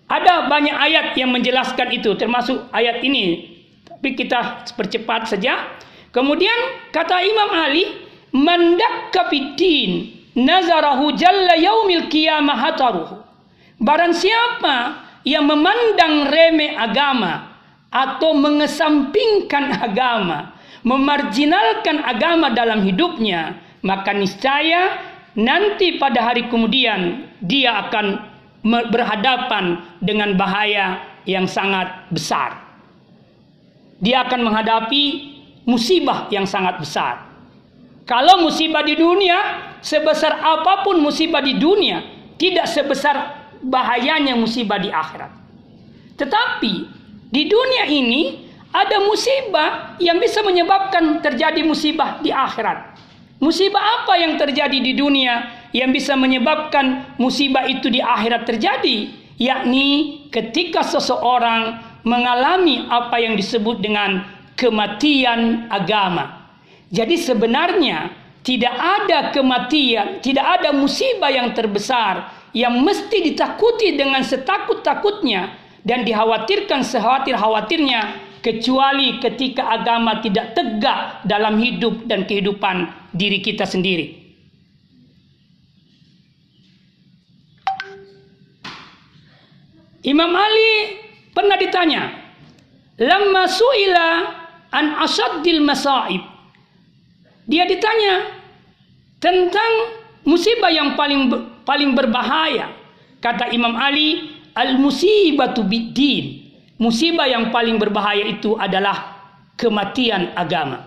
Ada 0.09 0.51
banyak 0.51 0.77
ayat 0.83 1.07
yang 1.15 1.31
menjelaskan 1.31 1.95
itu, 1.95 2.11
termasuk 2.19 2.67
ayat 2.75 3.05
ini. 3.07 3.55
Tapi 3.87 4.19
kita 4.19 4.67
percepat 4.75 5.31
saja. 5.31 5.79
Kemudian 6.11 6.91
kata 6.91 7.23
Imam 7.23 7.51
Ali, 7.53 7.85
"Mandak 8.33 9.13
kapitin 9.13 10.18
nazarahu 10.39 11.13
jalla 11.19 11.59
yaumil 11.59 12.07
qiyamah 12.07 12.57
hataruhu." 12.57 13.19
Barang 13.79 14.15
siapa 14.15 15.07
yang 15.23 15.47
memandang 15.47 16.31
remeh 16.31 16.75
agama 16.75 17.59
atau 17.91 18.35
mengesampingkan 18.35 19.71
agama, 19.79 20.55
memarjinalkan 20.83 22.03
agama 22.03 22.51
dalam 22.53 22.83
hidupnya, 22.83 23.59
maka 23.87 24.17
niscaya 24.17 24.99
nanti 25.39 26.01
pada 26.01 26.27
hari 26.27 26.51
kemudian 26.51 27.31
dia 27.39 27.87
akan 27.87 28.19
berhadapan 28.91 29.79
dengan 30.03 30.35
bahaya 30.35 30.99
yang 31.29 31.47
sangat 31.47 32.09
besar. 32.11 32.59
Dia 34.03 34.27
akan 34.27 34.41
menghadapi 34.49 35.05
musibah 35.69 36.27
yang 36.33 36.49
sangat 36.49 36.81
besar. 36.81 37.28
Kalau 38.09 38.41
musibah 38.41 38.81
di 38.81 38.97
dunia, 38.97 39.37
sebesar 39.85 40.41
apa 40.41 40.81
pun 40.81 40.97
musibah 40.97 41.45
di 41.45 41.61
dunia, 41.61 42.01
tidak 42.41 42.65
sebesar 42.65 43.37
bahayanya 43.61 44.33
musibah 44.33 44.81
di 44.81 44.89
akhirat. 44.89 45.29
Tetapi 46.17 46.73
di 47.29 47.43
dunia 47.45 47.85
ini 47.85 48.49
ada 48.73 49.05
musibah 49.05 50.01
yang 50.01 50.17
bisa 50.17 50.41
menyebabkan 50.41 51.21
terjadi 51.21 51.61
musibah 51.61 52.25
di 52.25 52.33
akhirat. 52.33 52.97
Musibah 53.45 54.03
apa 54.03 54.17
yang 54.17 54.41
terjadi 54.41 54.81
di 54.81 54.97
dunia 54.97 55.69
yang 55.77 55.93
bisa 55.93 56.17
menyebabkan 56.17 57.15
musibah 57.21 57.69
itu 57.69 57.93
di 57.93 58.01
akhirat 58.01 58.49
terjadi? 58.49 59.15
Yakni 59.37 60.27
ketika 60.33 60.81
seseorang 60.81 61.77
mengalami 62.09 62.89
apa 62.89 63.21
yang 63.21 63.37
disebut 63.37 63.85
dengan 63.85 64.25
kematian 64.57 65.71
agama. 65.71 66.48
Jadi 66.89 67.21
sebenarnya 67.21 68.09
tidak 68.41 68.73
ada 68.73 69.29
kematian, 69.35 70.25
tidak 70.25 70.61
ada 70.61 70.73
musibah 70.73 71.29
yang 71.29 71.53
terbesar 71.53 72.33
yang 72.57 72.81
mesti 72.81 73.33
ditakuti 73.33 73.97
dengan 73.97 74.25
setakut-takutnya 74.25 75.53
dan 75.85 76.05
dikhawatirkan 76.05 76.81
sekhawatir-khawatirnya 76.81 78.01
kecuali 78.41 79.21
ketika 79.21 79.69
agama 79.77 80.23
tidak 80.25 80.57
tegak 80.57 81.25
dalam 81.29 81.61
hidup 81.61 82.09
dan 82.09 82.25
kehidupan 82.25 82.89
diri 83.13 83.45
kita 83.45 83.69
sendiri. 83.69 84.17
Imam 90.07 90.31
Ali 90.31 90.97
pernah 91.35 91.59
ditanya, 91.59 92.15
"Lamma 93.03 93.45
su'ila 93.51 94.09
an 94.73 94.87
asaddil 95.05 95.61
masaib." 95.61 96.23
Dia 97.49 97.65
ditanya 97.65 98.29
tentang 99.17 99.73
musibah 100.29 100.69
yang 100.69 100.93
paling 101.01 101.33
paling 101.65 101.97
berbahaya. 101.97 102.77
Kata 103.25 103.49
Imam 103.57 103.73
Ali, 103.73 104.37
"Al-musibatu 104.53 105.65
bid-din." 105.65 106.45
Musibah 106.79 107.27
yang 107.27 107.51
paling 107.51 107.81
berbahaya 107.81 108.23
itu 108.23 108.55
adalah 108.55 109.19
kematian 109.59 110.31
agama. 110.39 110.87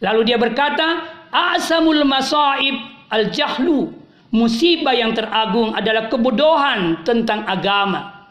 Lalu 0.00 0.32
dia 0.32 0.38
berkata, 0.40 1.04
"Asamul 1.28 2.06
masaib 2.06 2.78
al-jahlu." 3.12 3.92
Musibah 4.28 4.92
yang 4.92 5.16
teragung 5.16 5.72
adalah 5.72 6.08
kebodohan 6.08 7.00
tentang 7.04 7.44
agama. 7.48 8.28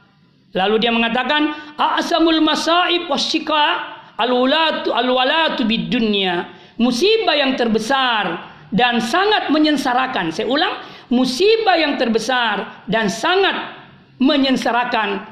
Lalu 0.54 0.82
dia 0.82 0.94
mengatakan, 0.94 1.54
"Asamul 1.78 2.42
masaib 2.42 3.10
wasyika 3.12 3.94
al-walatu 4.18 4.90
al-walatu 4.94 5.68
bid 5.68 5.90
dunya." 5.94 6.57
Musibah 6.78 7.34
yang 7.34 7.58
terbesar 7.58 8.54
dan 8.70 9.02
sangat 9.02 9.50
menyengsarakan. 9.50 10.30
Saya 10.30 10.46
ulang, 10.46 10.78
musibah 11.10 11.74
yang 11.74 11.98
terbesar 11.98 12.86
dan 12.86 13.10
sangat 13.10 13.74
menyengsarakan 14.22 15.26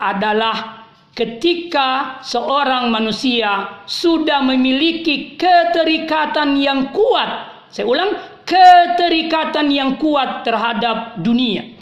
adalah 0.00 0.88
ketika 1.16 2.20
seorang 2.24 2.92
manusia 2.92 3.84
sudah 3.88 4.40
memiliki 4.44 5.36
keterikatan 5.36 6.56
yang 6.60 6.92
kuat. 6.96 7.52
Saya 7.68 7.88
ulang, 7.88 8.16
keterikatan 8.48 9.68
yang 9.68 10.00
kuat 10.00 10.48
terhadap 10.48 11.20
dunia. 11.20 11.76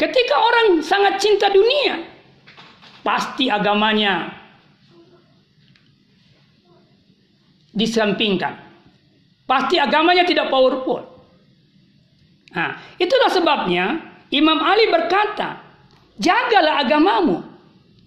Ketika 0.00 0.36
orang 0.40 0.80
sangat 0.80 1.20
cinta 1.20 1.52
dunia, 1.52 2.08
pasti 3.04 3.52
agamanya 3.52 4.39
disampingkan. 7.74 8.58
Pasti 9.46 9.82
agamanya 9.82 10.22
tidak 10.22 10.46
powerful. 10.46 11.02
Nah, 12.54 12.78
itulah 12.98 13.30
sebabnya 13.30 13.98
Imam 14.30 14.58
Ali 14.62 14.86
berkata, 14.90 15.58
jagalah 16.18 16.82
agamamu. 16.86 17.42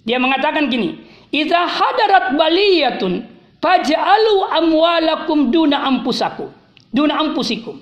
Dia 0.04 0.20
mengatakan 0.20 0.68
gini, 0.68 1.00
"Idza 1.32 1.64
hadarat 1.64 2.36
baliyatun 2.36 3.24
faj'alu 3.60 4.36
amwalakum 4.52 5.52
duna 5.52 5.84
ampusakum." 5.88 6.52
Duna 6.94 7.18
ampusikum. 7.20 7.80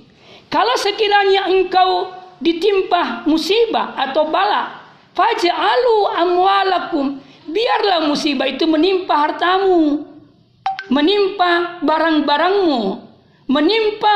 Kalau 0.48 0.76
sekiranya 0.80 1.52
engkau 1.52 2.16
ditimpa 2.40 3.28
musibah 3.28 3.94
atau 4.00 4.32
bala, 4.32 4.82
faj'alu 5.12 5.96
amwalakum, 6.16 7.20
biarlah 7.50 8.08
musibah 8.08 8.48
itu 8.48 8.64
menimpa 8.70 9.14
hartamu, 9.18 10.11
menimpa 10.92 11.80
barang-barangmu, 11.82 12.82
menimpa 13.48 14.16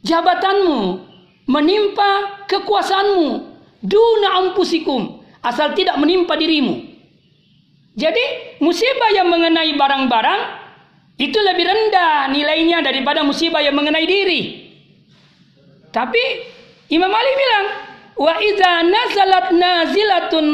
jabatanmu, 0.00 0.80
menimpa 1.44 2.40
kekuasaanmu, 2.48 3.28
duna 3.84 4.28
ampusikum, 4.40 5.20
asal 5.44 5.76
tidak 5.76 6.00
menimpa 6.00 6.40
dirimu. 6.40 6.96
Jadi 7.94 8.58
musibah 8.64 9.12
yang 9.14 9.28
mengenai 9.30 9.76
barang-barang 9.76 10.42
itu 11.20 11.38
lebih 11.38 11.62
rendah 11.62 12.26
nilainya 12.32 12.82
daripada 12.82 13.22
musibah 13.22 13.62
yang 13.62 13.76
mengenai 13.76 14.02
diri. 14.08 14.40
Tapi 15.94 16.24
Imam 16.90 17.12
Ali 17.12 17.32
bilang, 17.38 17.66
wa 18.18 18.34
idza 18.42 18.72
nazalat 18.82 19.46
nazilatun 19.54 20.44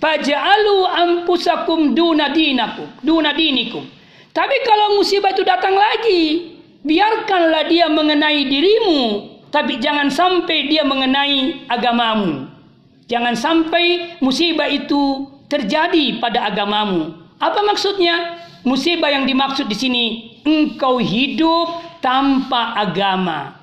faj'alu 0.00 0.76
ampusakum 0.88 1.92
duna 1.92 2.32
dinakum, 2.32 2.88
duna 3.04 3.36
dinikum. 3.36 3.95
Tapi 4.36 4.56
kalau 4.68 5.00
musibah 5.00 5.32
itu 5.32 5.40
datang 5.48 5.72
lagi, 5.72 6.52
biarkanlah 6.84 7.72
dia 7.72 7.88
mengenai 7.88 8.44
dirimu, 8.44 9.32
tapi 9.48 9.80
jangan 9.80 10.12
sampai 10.12 10.68
dia 10.68 10.84
mengenai 10.84 11.64
agamamu. 11.72 12.44
Jangan 13.08 13.32
sampai 13.32 14.18
musibah 14.20 14.68
itu 14.68 15.24
terjadi 15.48 16.20
pada 16.20 16.52
agamamu. 16.52 17.16
Apa 17.40 17.64
maksudnya? 17.64 18.44
Musibah 18.66 19.08
yang 19.08 19.24
dimaksud 19.24 19.72
di 19.72 19.76
sini, 19.78 20.04
engkau 20.44 21.00
hidup 21.00 22.02
tanpa 22.04 22.76
agama. 22.76 23.56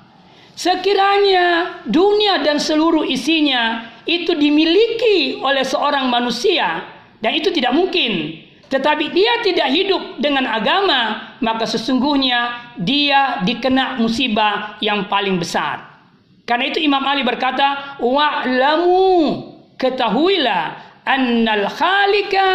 Sekiranya 0.58 1.78
dunia 1.86 2.42
dan 2.42 2.58
seluruh 2.58 3.04
isinya 3.06 3.94
itu 4.08 4.32
dimiliki 4.32 5.38
oleh 5.38 5.62
seorang 5.62 6.08
manusia 6.08 6.82
dan 7.20 7.36
itu 7.36 7.52
tidak 7.52 7.76
mungkin. 7.76 8.43
Tetapi 8.74 9.14
dia 9.14 9.38
tidak 9.46 9.70
hidup 9.70 10.02
dengan 10.18 10.50
agama, 10.50 11.30
maka 11.38 11.62
sesungguhnya 11.62 12.74
dia 12.74 13.38
dikena 13.46 14.02
musibah 14.02 14.74
yang 14.82 15.06
paling 15.06 15.38
besar. 15.38 15.94
Karena 16.42 16.74
itu 16.74 16.82
Imam 16.82 17.06
Ali 17.06 17.22
berkata, 17.22 17.96
"Wa'lamu 18.02 19.06
ketahuilah 19.78 20.74
annal 21.06 21.70
khalika 21.70 22.46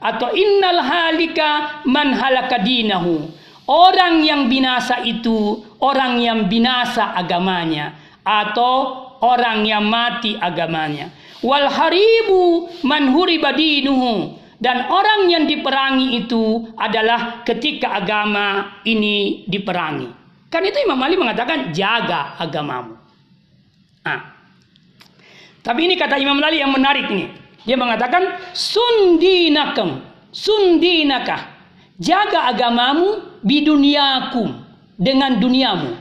atau 0.00 0.32
innal 0.32 0.80
halika 0.80 1.84
man 1.84 2.16
halaka 2.16 2.64
dinahu. 2.64 3.28
Orang 3.70 4.26
yang 4.26 4.50
binasa 4.50 5.04
itu 5.06 5.62
orang 5.78 6.18
yang 6.18 6.50
binasa 6.50 7.14
agamanya 7.14 7.94
atau 8.26 9.06
orang 9.22 9.62
yang 9.62 9.86
mati 9.86 10.34
agamanya. 10.34 11.12
Wal 11.44 11.70
haribu 11.70 12.66
man 12.82 13.14
huriba 13.14 13.54
dinuhu. 13.54 14.39
Dan 14.60 14.92
orang 14.92 15.32
yang 15.32 15.48
diperangi 15.48 16.20
itu 16.20 16.68
adalah 16.76 17.40
ketika 17.48 17.96
agama 17.96 18.76
ini 18.84 19.48
diperangi. 19.48 20.12
Kan 20.52 20.60
itu 20.68 20.84
Imam 20.84 21.00
Ali 21.00 21.16
mengatakan 21.16 21.72
jaga 21.72 22.36
agamamu. 22.36 22.92
Nah. 24.04 24.20
Tapi 25.64 25.80
ini 25.88 25.96
kata 25.96 26.20
Imam 26.20 26.36
Ali 26.44 26.60
yang 26.60 26.76
menarik 26.76 27.08
nih. 27.08 27.32
Dia 27.64 27.80
mengatakan 27.80 28.36
sundinakum, 28.52 30.04
sundinaka. 30.28 31.56
Jaga 31.96 32.52
agamamu 32.52 33.40
biduniakum 33.40 34.60
dengan 35.00 35.40
duniamu. 35.40 35.96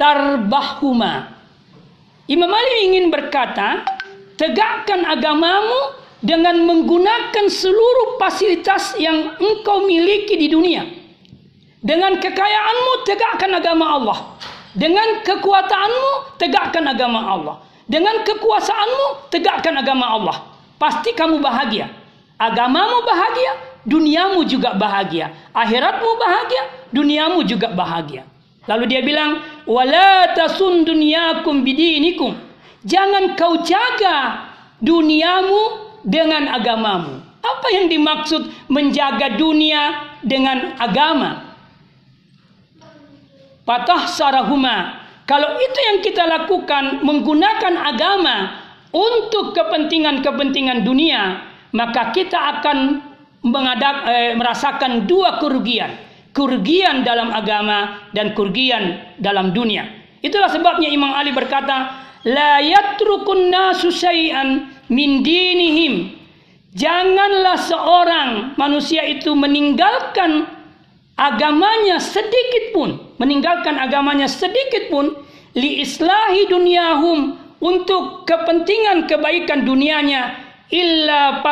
Tarbahuma. 0.00 1.36
Imam 2.32 2.48
Ali 2.48 2.92
ingin 2.92 3.12
berkata, 3.12 3.84
tegakkan 4.40 5.04
agamamu 5.04 6.01
dengan 6.22 6.54
menggunakan 6.62 7.50
seluruh 7.50 8.16
fasilitas 8.16 8.94
yang 8.96 9.34
engkau 9.42 9.84
miliki 9.84 10.38
di 10.38 10.48
dunia. 10.48 10.86
Dengan 11.82 12.22
kekayaanmu 12.22 12.92
tegakkan 13.02 13.50
agama 13.58 13.84
Allah. 13.98 14.18
Dengan 14.72 15.20
kekuatanmu 15.26 16.38
tegakkan 16.38 16.86
agama 16.86 17.20
Allah. 17.26 17.56
Dengan 17.90 18.22
kekuasaanmu 18.22 19.28
tegakkan 19.34 19.74
agama 19.82 20.06
Allah. 20.14 20.36
Pasti 20.78 21.10
kamu 21.10 21.42
bahagia. 21.42 21.90
Agamamu 22.38 23.02
bahagia, 23.02 23.52
duniamu 23.82 24.46
juga 24.46 24.78
bahagia. 24.78 25.34
Akhiratmu 25.50 26.10
bahagia, 26.18 26.62
duniamu 26.94 27.42
juga 27.42 27.74
bahagia. 27.74 28.26
Lalu 28.70 28.84
dia 28.94 29.02
bilang, 29.02 29.42
"Wala 29.66 30.34
tasun 30.38 30.86
dunyakum 30.86 31.66
bidinikum." 31.66 32.38
Jangan 32.86 33.34
kau 33.38 33.62
jaga 33.62 34.46
duniamu 34.82 35.91
dengan 36.02 36.50
agamamu. 36.50 37.22
Apa 37.42 37.68
yang 37.74 37.90
dimaksud 37.90 38.70
menjaga 38.70 39.34
dunia 39.34 40.14
dengan 40.22 40.78
agama? 40.78 41.58
Patah 43.62 44.10
sarahuma. 44.10 45.02
Kalau 45.26 45.54
itu 45.58 45.78
yang 45.78 45.98
kita 46.02 46.26
lakukan 46.26 47.02
menggunakan 47.02 47.74
agama 47.78 48.36
untuk 48.90 49.54
kepentingan-kepentingan 49.54 50.82
dunia, 50.82 51.46
maka 51.70 52.10
kita 52.10 52.58
akan 52.58 52.78
mengadak, 53.42 53.96
eh, 54.06 54.32
merasakan 54.38 55.06
dua 55.06 55.38
kerugian. 55.42 55.94
Kerugian 56.32 57.04
dalam 57.04 57.28
agama 57.28 58.08
dan 58.16 58.32
kerugian 58.32 59.14
dalam 59.20 59.52
dunia. 59.52 59.84
Itulah 60.24 60.48
sebabnya 60.48 60.88
Imam 60.88 61.12
Ali 61.12 61.34
berkata, 61.34 62.02
La 62.24 62.62
yatrukun 62.62 63.50
nasu 63.50 63.90
syai'an 63.90 64.71
min 64.88 65.22
dinihim. 65.22 66.16
Janganlah 66.72 67.60
seorang 67.60 68.30
manusia 68.56 69.04
itu 69.04 69.36
meninggalkan 69.36 70.48
agamanya 71.20 72.00
sedikit 72.00 72.72
pun, 72.72 72.96
meninggalkan 73.20 73.76
agamanya 73.76 74.24
sedikit 74.24 74.88
pun 74.88 75.12
li 75.52 75.84
islahi 75.84 76.48
dunyahum 76.48 77.36
untuk 77.60 78.24
kepentingan 78.24 79.04
kebaikan 79.04 79.68
dunianya 79.68 80.32
illa 80.72 81.44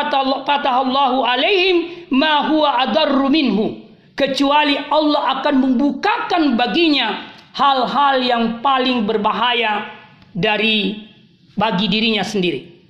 fatahallahu 0.43 1.21
alaihim 1.21 2.09
ma 2.09 2.49
huwa 2.49 2.81
adarru 2.81 3.29
minhu 3.29 3.85
kecuali 4.17 4.75
Allah 4.89 5.39
akan 5.39 5.55
membukakan 5.61 6.57
baginya 6.57 7.29
hal-hal 7.53 8.19
yang 8.25 8.43
paling 8.65 9.05
berbahaya 9.05 9.87
dari 10.33 11.05
bagi 11.53 11.85
dirinya 11.85 12.25
sendiri. 12.25 12.80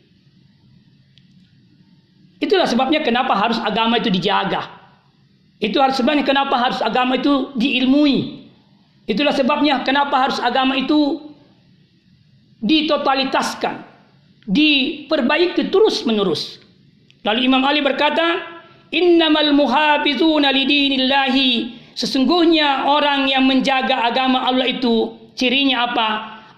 Itulah 2.42 2.66
sebabnya 2.66 3.06
kenapa 3.06 3.38
harus 3.38 3.62
agama 3.62 4.02
itu 4.02 4.10
dijaga. 4.10 4.66
Itu 5.62 5.78
harus 5.78 6.02
sebabnya 6.02 6.26
kenapa 6.26 6.58
harus 6.58 6.82
agama 6.82 7.22
itu 7.22 7.54
diilmui. 7.54 8.50
Itulah 9.06 9.30
sebabnya 9.30 9.86
kenapa 9.86 10.18
harus 10.18 10.42
agama 10.42 10.74
itu 10.74 11.22
ditotalitaskan, 12.66 13.86
diperbaiki 14.50 15.70
terus 15.70 16.02
menerus. 16.02 16.58
Lalu 17.22 17.46
Imam 17.46 17.62
Ali 17.62 17.86
berkata, 17.86 18.42
Innamal 18.90 19.54
muhafizuna 19.54 20.50
lidinillahi. 20.50 21.80
Sesungguhnya 21.94 22.90
orang 22.90 23.30
yang 23.30 23.46
menjaga 23.46 24.10
agama 24.10 24.50
Allah 24.50 24.66
itu 24.66 25.14
cirinya 25.38 25.92
apa? 25.92 26.10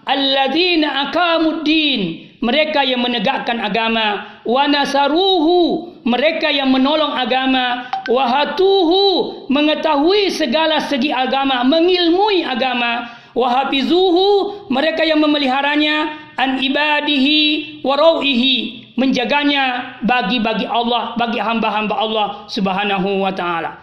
Alladzina 0.08 1.08
aqamuddin 1.08 2.23
mereka 2.44 2.84
yang 2.84 3.00
menegakkan 3.00 3.56
agama. 3.56 4.36
Wa 4.44 4.68
nasaruhu 4.68 5.96
mereka 6.04 6.52
yang 6.52 6.68
menolong 6.68 7.16
agama. 7.16 7.88
Wahatuhu 8.04 9.48
mengetahui 9.48 10.28
segala 10.28 10.84
segi 10.84 11.08
agama 11.08 11.64
mengilmui 11.64 12.44
agama. 12.44 13.08
Wahafizuhu 13.32 14.68
mereka 14.68 15.08
yang 15.08 15.24
memeliharanya. 15.24 16.20
An 16.34 16.58
ibadihi 16.60 17.80
warauihi 17.86 18.84
menjaganya 18.98 19.96
bagi-bagi 20.02 20.66
Allah 20.66 21.14
bagi 21.14 21.38
hamba-hamba 21.38 21.94
Allah 21.94 22.26
Subhanahu 22.50 23.22
wa 23.22 23.30
taala. 23.30 23.78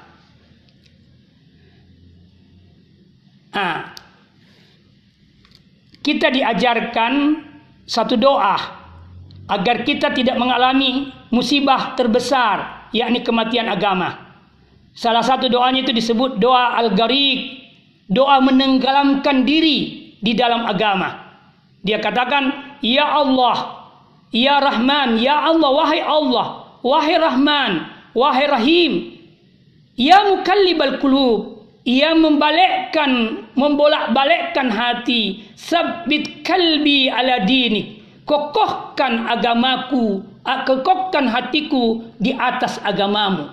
Ah. 3.55 3.95
Kita 6.01 6.27
diajarkan 6.27 7.13
satu 7.91 8.15
doa 8.15 8.55
agar 9.51 9.83
kita 9.83 10.15
tidak 10.15 10.39
mengalami 10.39 11.11
musibah 11.27 11.91
terbesar 11.99 12.87
yakni 12.95 13.19
kematian 13.19 13.67
agama. 13.67 14.31
Salah 14.95 15.23
satu 15.23 15.51
doanya 15.51 15.83
itu 15.83 15.91
disebut 15.91 16.39
doa 16.39 16.79
al-gharik, 16.79 17.67
doa 18.07 18.39
menenggelamkan 18.39 19.43
diri 19.43 20.11
di 20.23 20.31
dalam 20.31 20.63
agama. 20.63 21.35
Dia 21.83 21.99
katakan, 21.99 22.79
"Ya 22.79 23.11
Allah, 23.11 23.87
ya 24.31 24.63
Rahman, 24.63 25.19
ya 25.19 25.51
Allah, 25.51 25.69
wahai 25.75 25.99
Allah, 25.99 26.47
wahai 26.79 27.15
Rahman, 27.19 27.71
wahai 28.15 28.47
Rahim, 28.47 28.91
ya 29.99 30.31
mukallibal 30.31 30.99
qulub, 31.03 31.60
ia 31.87 32.13
membalikkan 32.13 33.43
membolak-balikkan 33.57 34.69
hati. 34.69 35.49
Sabit 35.57 36.45
kalbi 36.45 37.09
ala 37.09 37.45
dinik. 37.45 38.01
Kokohkan 38.25 39.27
agamaku 39.27 40.31
kokohkan 40.45 41.29
hatiku 41.29 42.01
di 42.17 42.33
atas 42.33 42.81
agamamu. 42.81 43.49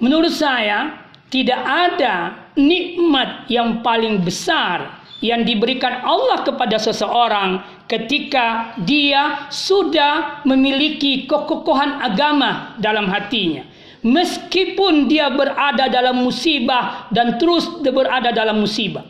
Menurut 0.00 0.32
saya 0.32 1.08
tidak 1.28 1.60
ada 1.62 2.36
nikmat 2.58 3.48
yang 3.48 3.80
paling 3.80 4.20
besar 4.20 5.00
yang 5.22 5.46
diberikan 5.46 6.02
Allah 6.02 6.42
kepada 6.42 6.76
seseorang 6.82 7.62
ketika 7.86 8.74
dia 8.82 9.46
sudah 9.54 10.42
memiliki 10.42 11.30
kekokohan 11.30 12.02
agama 12.02 12.74
dalam 12.82 13.06
hatinya 13.06 13.62
meskipun 14.02 15.06
dia 15.06 15.30
berada 15.30 15.86
dalam 15.86 16.22
musibah 16.26 17.08
dan 17.14 17.38
terus 17.38 17.66
berada 17.82 18.34
dalam 18.34 18.62
musibah. 18.62 19.06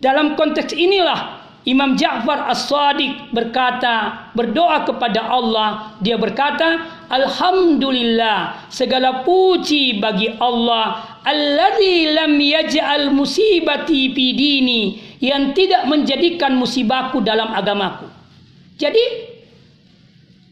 Dalam 0.00 0.36
konteks 0.36 0.72
inilah 0.72 1.40
Imam 1.68 1.92
Ja'far 1.92 2.48
As-Sadiq 2.48 3.36
berkata, 3.36 4.32
berdoa 4.32 4.88
kepada 4.88 5.28
Allah, 5.28 5.92
dia 6.00 6.16
berkata, 6.16 6.88
Alhamdulillah, 7.12 8.64
segala 8.72 9.20
puji 9.20 10.00
bagi 10.00 10.32
Allah, 10.40 11.20
alladzi 11.20 12.16
lam 12.16 12.32
yaj'al 12.40 13.12
musibati 13.12 14.08
fi 14.16 14.26
dini, 14.32 14.82
yang 15.20 15.52
tidak 15.52 15.84
menjadikan 15.84 16.56
musibahku 16.56 17.20
dalam 17.20 17.52
agamaku. 17.52 18.08
Jadi 18.80 19.29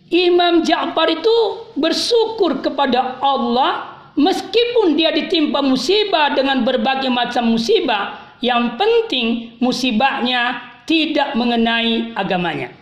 Imam 0.08 0.64
Ja'far 0.64 1.12
itu 1.12 1.36
bersyukur 1.76 2.64
kepada 2.64 3.20
Allah 3.20 4.00
meskipun 4.16 4.96
dia 4.96 5.12
ditimpa 5.12 5.60
musibah 5.60 6.32
dengan 6.32 6.64
berbagai 6.64 7.12
macam 7.12 7.52
musibah, 7.52 8.36
yang 8.40 8.80
penting 8.80 9.60
musibahnya 9.60 10.64
tidak 10.88 11.36
mengenai 11.36 12.16
agamanya. 12.16 12.72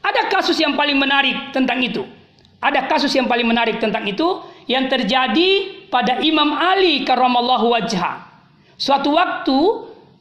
Ada 0.00 0.32
kasus 0.32 0.56
yang 0.56 0.72
paling 0.72 0.96
menarik 0.96 1.52
tentang 1.52 1.78
itu. 1.84 2.02
Ada 2.62 2.88
kasus 2.88 3.12
yang 3.12 3.28
paling 3.28 3.44
menarik 3.44 3.76
tentang 3.76 4.08
itu 4.08 4.40
yang 4.64 4.88
terjadi 4.88 5.84
pada 5.92 6.24
Imam 6.24 6.56
Ali 6.56 7.04
karramallahu 7.04 7.68
wajha. 7.68 8.24
Suatu 8.80 9.12
waktu 9.12 9.58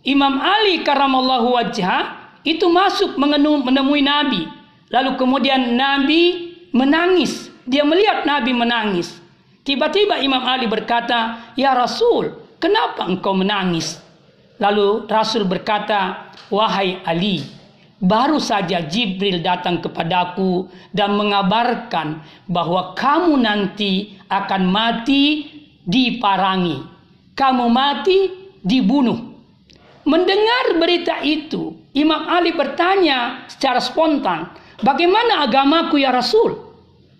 Imam 0.03 0.41
Ali 0.41 0.83
karramallahu 0.83 1.55
wajha 1.55 2.19
itu 2.43 2.65
masuk 2.67 3.15
menemui 3.15 4.01
Nabi 4.03 4.60
Lalu 4.91 5.15
kemudian 5.15 5.79
Nabi 5.79 6.51
menangis. 6.75 7.47
Dia 7.63 7.87
melihat 7.87 8.27
Nabi 8.27 8.51
menangis. 8.51 9.15
Tiba-tiba 9.63 10.19
Imam 10.19 10.43
Ali 10.43 10.67
berkata, 10.67 11.53
"Ya 11.55 11.71
Rasul, 11.71 12.33
kenapa 12.59 13.07
engkau 13.07 13.31
menangis?" 13.31 14.01
Lalu 14.59 15.07
Rasul 15.07 15.47
berkata, 15.47 16.33
"Wahai 16.51 16.99
Ali, 17.07 17.45
baru 18.01 18.41
saja 18.41 18.83
Jibril 18.83 19.39
datang 19.39 19.79
kepadaku 19.79 20.67
dan 20.91 21.15
mengabarkan 21.15 22.19
bahwa 22.49 22.91
kamu 22.97 23.37
nanti 23.39 24.17
akan 24.27 24.67
mati 24.67 25.47
diparangi. 25.87 26.83
Kamu 27.37 27.65
mati 27.71 28.27
dibunuh." 28.65 29.29
Mendengar 30.01 30.81
berita 30.81 31.21
itu, 31.21 31.77
Imam 31.93 32.25
Ali 32.25 32.57
bertanya 32.57 33.45
secara 33.45 33.77
spontan, 33.77 34.49
Bagaimana 34.81 35.45
agamaku 35.45 36.01
ya 36.01 36.09
Rasul? 36.09 36.57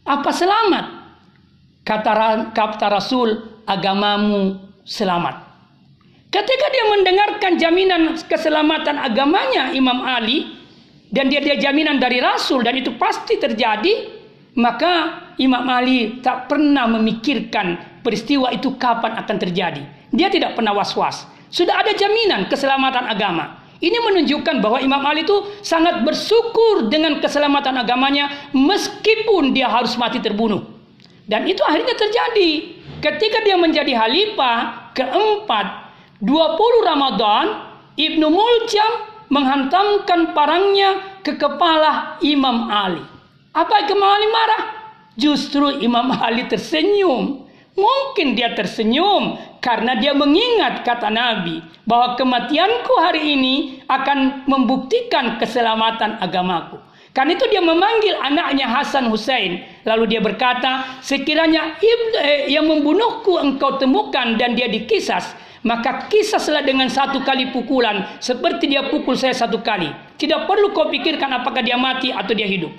Apa 0.01 0.33
selamat? 0.33 0.85
Kata, 1.85 2.49
kata 2.53 2.87
Rasul, 2.89 3.61
agamamu 3.69 4.57
selamat. 4.81 5.49
Ketika 6.33 6.67
dia 6.73 6.85
mendengarkan 6.89 7.51
jaminan 7.61 8.01
keselamatan 8.25 8.97
agamanya 8.97 9.69
Imam 9.77 10.01
Ali 10.01 10.47
dan 11.13 11.29
dia 11.29 11.43
dia 11.43 11.59
jaminan 11.59 12.01
dari 12.01 12.17
Rasul 12.17 12.65
dan 12.65 12.79
itu 12.81 12.95
pasti 12.97 13.37
terjadi, 13.37 14.09
maka 14.57 15.21
Imam 15.37 15.61
Ali 15.69 16.23
tak 16.23 16.49
pernah 16.49 16.89
memikirkan 16.89 18.01
peristiwa 18.01 18.49
itu 18.49 18.73
kapan 18.79 19.21
akan 19.21 19.37
terjadi. 19.37 19.83
Dia 20.09 20.33
tidak 20.33 20.57
pernah 20.57 20.73
was-was. 20.73 21.29
Sudah 21.51 21.83
ada 21.83 21.93
jaminan 21.93 22.47
keselamatan 22.49 23.05
agama. 23.11 23.60
Ini 23.81 23.97
menunjukkan 23.97 24.61
bahwa 24.61 24.77
Imam 24.77 25.01
Ali 25.01 25.25
itu 25.25 25.41
sangat 25.65 26.05
bersyukur 26.05 26.85
dengan 26.93 27.17
keselamatan 27.17 27.81
agamanya 27.81 28.53
meskipun 28.53 29.57
dia 29.57 29.65
harus 29.65 29.97
mati 29.97 30.21
terbunuh. 30.21 30.61
Dan 31.25 31.49
itu 31.49 31.65
akhirnya 31.65 31.97
terjadi. 31.97 32.77
Ketika 33.01 33.41
dia 33.41 33.57
menjadi 33.57 33.97
khalifah 33.97 34.93
keempat 34.93 35.65
20 36.21 36.85
Ramadan, 36.85 37.45
Ibnu 37.97 38.27
Muljam 38.29 38.91
menghantamkan 39.33 40.37
parangnya 40.37 41.17
ke 41.25 41.33
kepala 41.33 42.21
Imam 42.21 42.69
Ali. 42.69 43.01
Apa 43.49 43.89
Imam 43.89 44.05
Ali 44.05 44.27
marah? 44.29 44.63
Justru 45.17 45.81
Imam 45.81 46.13
Ali 46.25 46.45
tersenyum. 46.45 47.40
Mungkin 47.71 48.35
dia 48.35 48.51
tersenyum 48.51 49.39
karena 49.63 49.95
dia 49.95 50.11
mengingat 50.11 50.83
kata 50.83 51.07
Nabi 51.07 51.63
bahwa 51.87 52.19
kematianku 52.19 52.93
hari 52.99 53.39
ini 53.39 53.55
akan 53.87 54.43
membuktikan 54.43 55.39
keselamatan 55.39 56.19
agamaku. 56.19 56.77
Karena 57.11 57.35
itu 57.35 57.43
dia 57.51 57.59
memanggil 57.59 58.15
anaknya 58.23 58.71
Hasan 58.71 59.11
Hussein. 59.11 59.67
Lalu 59.83 60.15
dia 60.15 60.21
berkata, 60.23 60.99
sekiranya 61.03 61.75
eh, 62.23 62.47
yang 62.47 62.67
membunuhku 62.67 63.35
engkau 63.35 63.75
temukan 63.75 64.39
dan 64.39 64.55
dia 64.55 64.71
dikisas, 64.71 65.35
maka 65.67 66.07
kisaslah 66.07 66.63
dengan 66.63 66.87
satu 66.87 67.19
kali 67.21 67.51
pukulan 67.51 68.17
seperti 68.23 68.71
dia 68.71 68.87
pukul 68.87 69.19
saya 69.19 69.35
satu 69.35 69.59
kali. 69.59 69.91
Tidak 70.15 70.47
perlu 70.47 70.71
kau 70.71 70.87
pikirkan 70.87 71.35
apakah 71.35 71.59
dia 71.59 71.75
mati 71.75 72.15
atau 72.15 72.31
dia 72.31 72.47
hidup. 72.47 72.71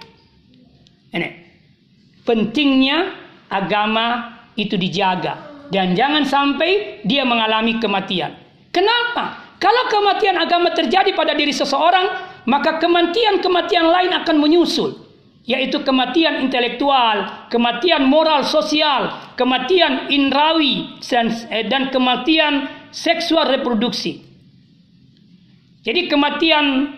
Ini. 1.12 1.44
Pentingnya 2.24 3.12
agama 3.52 4.40
itu 4.58 4.76
dijaga 4.76 5.66
dan 5.72 5.96
jangan 5.96 6.28
sampai 6.28 7.00
dia 7.06 7.24
mengalami 7.24 7.80
kematian. 7.80 8.36
Kenapa? 8.72 9.56
Kalau 9.56 9.88
kematian 9.88 10.36
agama 10.36 10.74
terjadi 10.74 11.14
pada 11.14 11.38
diri 11.38 11.54
seseorang, 11.54 12.08
maka 12.50 12.82
kematian-kematian 12.82 13.86
lain 13.88 14.12
akan 14.12 14.36
menyusul. 14.42 15.02
yaitu 15.42 15.82
kematian 15.82 16.38
intelektual, 16.46 17.50
kematian 17.50 18.06
moral 18.06 18.46
sosial, 18.46 19.34
kematian 19.34 20.06
indrawi 20.06 20.86
dan, 21.02 21.34
eh, 21.50 21.66
dan 21.66 21.90
kematian 21.90 22.70
seksual 22.94 23.50
reproduksi. 23.50 24.22
Jadi 25.82 26.06
kematian 26.06 26.94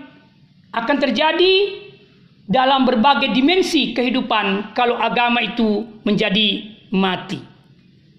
akan 0.76 0.96
terjadi 1.00 1.54
dalam 2.44 2.84
berbagai 2.84 3.32
dimensi 3.32 3.96
kehidupan 3.96 4.76
kalau 4.76 5.00
agama 5.00 5.40
itu 5.40 5.88
menjadi 6.04 6.73
mati. 6.94 7.42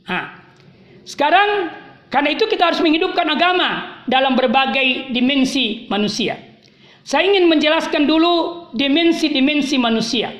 Nah, 0.05 0.35
sekarang 1.07 1.71
karena 2.11 2.29
itu 2.35 2.43
kita 2.45 2.69
harus 2.71 2.83
menghidupkan 2.83 3.25
agama 3.25 4.03
dalam 4.05 4.35
berbagai 4.35 5.15
dimensi 5.15 5.87
manusia. 5.87 6.37
Saya 7.05 7.29
ingin 7.29 7.47
menjelaskan 7.47 8.09
dulu 8.09 8.67
dimensi-dimensi 8.73 9.77
manusia. 9.77 10.33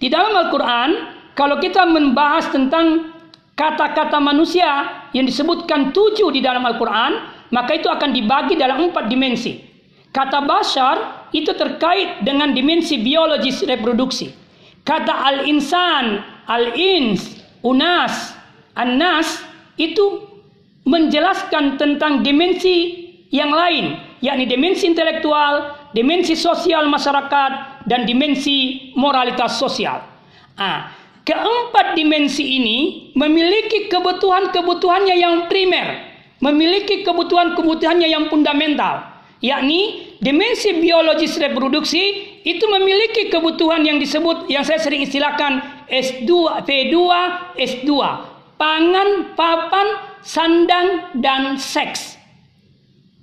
Di 0.00 0.08
dalam 0.10 0.34
Al-Quran, 0.34 0.90
kalau 1.38 1.60
kita 1.62 1.86
membahas 1.86 2.50
tentang 2.50 3.14
kata-kata 3.52 4.18
manusia 4.18 5.04
yang 5.12 5.28
disebutkan 5.28 5.92
tujuh 5.92 6.32
di 6.32 6.40
dalam 6.40 6.64
Al-Quran, 6.64 7.12
maka 7.52 7.76
itu 7.76 7.86
akan 7.86 8.10
dibagi 8.16 8.56
dalam 8.56 8.90
empat 8.90 9.12
dimensi. 9.12 9.60
Kata 10.12 10.44
bashar 10.44 11.28
itu 11.32 11.52
terkait 11.56 12.24
dengan 12.24 12.52
dimensi 12.52 13.00
biologis 13.00 13.64
reproduksi. 13.64 14.32
Kata 14.82 15.24
al-insan, 15.24 16.20
al-ins, 16.46 17.42
unas, 17.62 18.34
an-nas 18.74 19.42
itu 19.78 20.28
menjelaskan 20.82 21.78
tentang 21.78 22.26
dimensi 22.26 23.08
yang 23.30 23.54
lain, 23.54 23.96
yakni 24.20 24.44
dimensi 24.44 24.84
intelektual, 24.90 25.78
dimensi 25.94 26.36
sosial 26.36 26.90
masyarakat, 26.90 27.84
dan 27.86 28.04
dimensi 28.04 28.90
moralitas 28.98 29.56
sosial. 29.56 30.02
Ah, 30.58 30.92
keempat 31.24 31.96
dimensi 31.96 32.44
ini 32.44 32.78
memiliki 33.16 33.88
kebutuhan-kebutuhannya 33.88 35.16
yang 35.16 35.48
primer, 35.48 36.12
memiliki 36.42 37.06
kebutuhan-kebutuhannya 37.06 38.08
yang 38.10 38.28
fundamental, 38.28 39.06
yakni 39.40 40.12
dimensi 40.20 40.76
biologis 40.78 41.38
reproduksi 41.38 42.30
itu 42.42 42.64
memiliki 42.66 43.30
kebutuhan 43.30 43.86
yang 43.86 44.02
disebut 44.02 44.50
yang 44.50 44.66
saya 44.66 44.82
sering 44.82 45.06
istilahkan 45.06 45.81
S2, 45.92 46.30
P2, 46.64 46.96
S2, 47.60 47.90
pangan, 48.56 49.36
papan, 49.36 49.86
sandang, 50.24 51.12
dan 51.20 51.60
seks. 51.60 52.16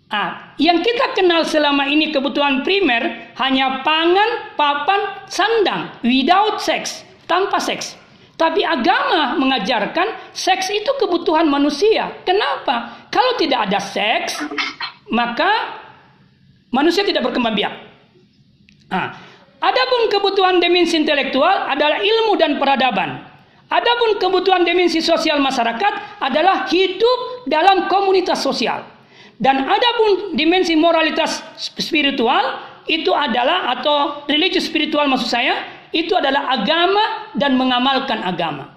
Ah, 0.10 0.54
yang 0.58 0.82
kita 0.82 1.18
kenal 1.18 1.46
selama 1.46 1.86
ini 1.90 2.14
kebutuhan 2.14 2.62
primer 2.62 3.34
hanya 3.42 3.82
pangan, 3.82 4.54
papan, 4.54 5.02
sandang, 5.26 5.90
without 6.06 6.62
sex, 6.62 7.02
tanpa 7.26 7.58
seks. 7.58 7.98
Tapi 8.38 8.64
agama 8.64 9.36
mengajarkan 9.36 10.32
seks 10.32 10.72
itu 10.72 10.88
kebutuhan 10.96 11.50
manusia. 11.50 12.10
Kenapa? 12.24 13.06
Kalau 13.12 13.36
tidak 13.36 13.68
ada 13.68 13.84
seks, 13.84 14.40
maka 15.12 15.78
manusia 16.72 17.04
tidak 17.04 17.28
berkembang 17.30 17.54
biak. 17.54 17.74
Nah, 18.90 19.29
adapun 19.60 20.02
kebutuhan 20.12 20.60
dimensi 20.64 20.96
intelektual 21.00 21.68
adalah 21.68 22.00
ilmu 22.00 22.34
dan 22.36 22.58
peradaban. 22.60 23.30
Adapun 23.70 24.18
kebutuhan 24.18 24.66
dimensi 24.66 24.98
sosial 24.98 25.38
masyarakat 25.38 26.24
adalah 26.26 26.66
hidup 26.74 27.46
dalam 27.46 27.86
komunitas 27.86 28.42
sosial. 28.42 28.82
Dan 29.38 29.62
adapun 29.70 30.34
dimensi 30.34 30.74
moralitas 30.74 31.46
spiritual 31.78 32.60
itu 32.90 33.14
adalah 33.14 33.72
atau 33.78 34.26
religius 34.26 34.66
spiritual 34.66 35.06
maksud 35.06 35.30
saya 35.30 35.64
itu 35.94 36.12
adalah 36.18 36.60
agama 36.60 37.30
dan 37.38 37.56
mengamalkan 37.56 38.26
agama. 38.26 38.74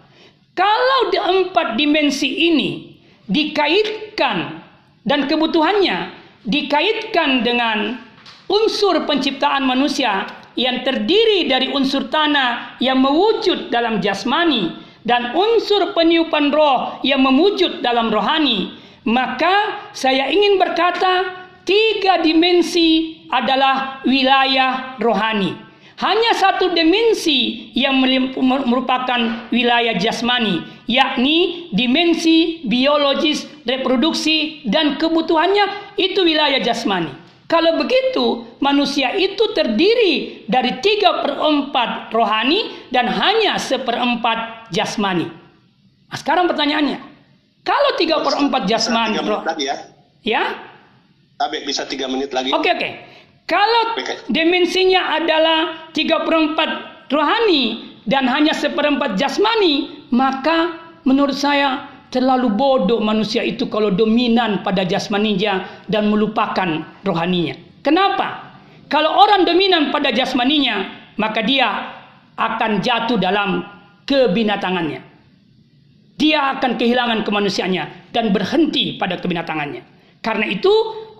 Kalau 0.52 1.08
di 1.08 1.16
empat 1.16 1.80
dimensi 1.80 2.28
ini 2.52 3.00
dikaitkan 3.24 4.60
dan 5.08 5.24
kebutuhannya 5.24 6.12
dikaitkan 6.44 7.40
dengan 7.40 7.96
unsur 8.52 9.08
penciptaan 9.08 9.64
manusia 9.64 10.28
yang 10.58 10.84
terdiri 10.84 11.48
dari 11.48 11.72
unsur 11.72 12.08
tanah 12.12 12.76
yang 12.82 13.00
mewujud 13.00 13.72
dalam 13.72 13.98
jasmani 14.04 14.72
dan 15.02 15.34
unsur 15.34 15.96
peniupan 15.96 16.54
roh 16.54 17.02
yang 17.02 17.24
mewujud 17.24 17.82
dalam 17.82 18.12
rohani, 18.12 18.76
maka 19.02 19.90
saya 19.96 20.30
ingin 20.30 20.62
berkata 20.62 21.42
tiga 21.66 22.22
dimensi 22.22 23.22
adalah 23.32 24.04
wilayah 24.06 24.98
rohani. 25.02 25.72
Hanya 26.02 26.34
satu 26.34 26.74
dimensi 26.74 27.70
yang 27.78 28.02
merupakan 28.66 29.46
wilayah 29.54 29.94
jasmani, 29.94 30.66
yakni 30.90 31.70
dimensi 31.70 32.66
biologis, 32.66 33.46
reproduksi, 33.62 34.66
dan 34.66 34.98
kebutuhannya 34.98 35.94
itu 35.94 36.26
wilayah 36.26 36.58
jasmani. 36.58 37.21
Kalau 37.52 37.76
begitu, 37.76 38.48
manusia 38.64 39.12
itu 39.12 39.52
terdiri 39.52 40.48
dari 40.48 40.80
tiga 40.80 41.20
perempat 41.20 42.08
rohani 42.08 42.88
dan 42.88 43.04
hanya 43.12 43.60
seperempat 43.60 44.72
jasmani. 44.72 45.28
Nah, 46.08 46.16
sekarang 46.16 46.48
pertanyaannya, 46.48 46.96
kalau 47.60 47.90
tiga 48.00 48.24
perempat 48.24 48.64
jasmani, 48.64 49.20
roh, 49.20 49.44
lagi 49.44 49.68
ya? 49.68 49.76
ya? 50.24 50.42
Abe 51.44 51.60
bisa 51.68 51.84
tiga 51.84 52.08
menit 52.08 52.32
lagi. 52.32 52.56
Oke 52.56 52.72
oke. 52.72 52.90
Kalau 53.44 54.00
dimensinya 54.32 55.20
adalah 55.20 55.92
tiga 55.92 56.24
perempat 56.24 57.04
rohani 57.12 57.92
dan 58.08 58.32
hanya 58.32 58.56
seperempat 58.56 59.20
jasmani, 59.20 60.08
maka 60.08 60.72
menurut 61.04 61.36
saya 61.36 61.91
Terlalu 62.12 62.52
bodoh 62.52 63.00
manusia 63.00 63.40
itu 63.40 63.72
kalau 63.72 63.88
dominan 63.88 64.60
pada 64.60 64.84
jasmaninya 64.84 65.64
dan 65.88 66.12
melupakan 66.12 66.84
rohaninya. 67.08 67.56
Kenapa? 67.80 68.52
Kalau 68.92 69.16
orang 69.16 69.48
dominan 69.48 69.88
pada 69.88 70.12
jasmaninya, 70.12 70.92
maka 71.16 71.40
dia 71.40 71.88
akan 72.36 72.84
jatuh 72.84 73.16
dalam 73.16 73.64
kebinatangannya. 74.04 75.00
Dia 76.20 76.60
akan 76.60 76.76
kehilangan 76.76 77.24
kemanusiaannya 77.24 78.12
dan 78.12 78.28
berhenti 78.28 79.00
pada 79.00 79.16
kebinatangannya. 79.16 79.80
Karena 80.20 80.44
itu, 80.52 80.70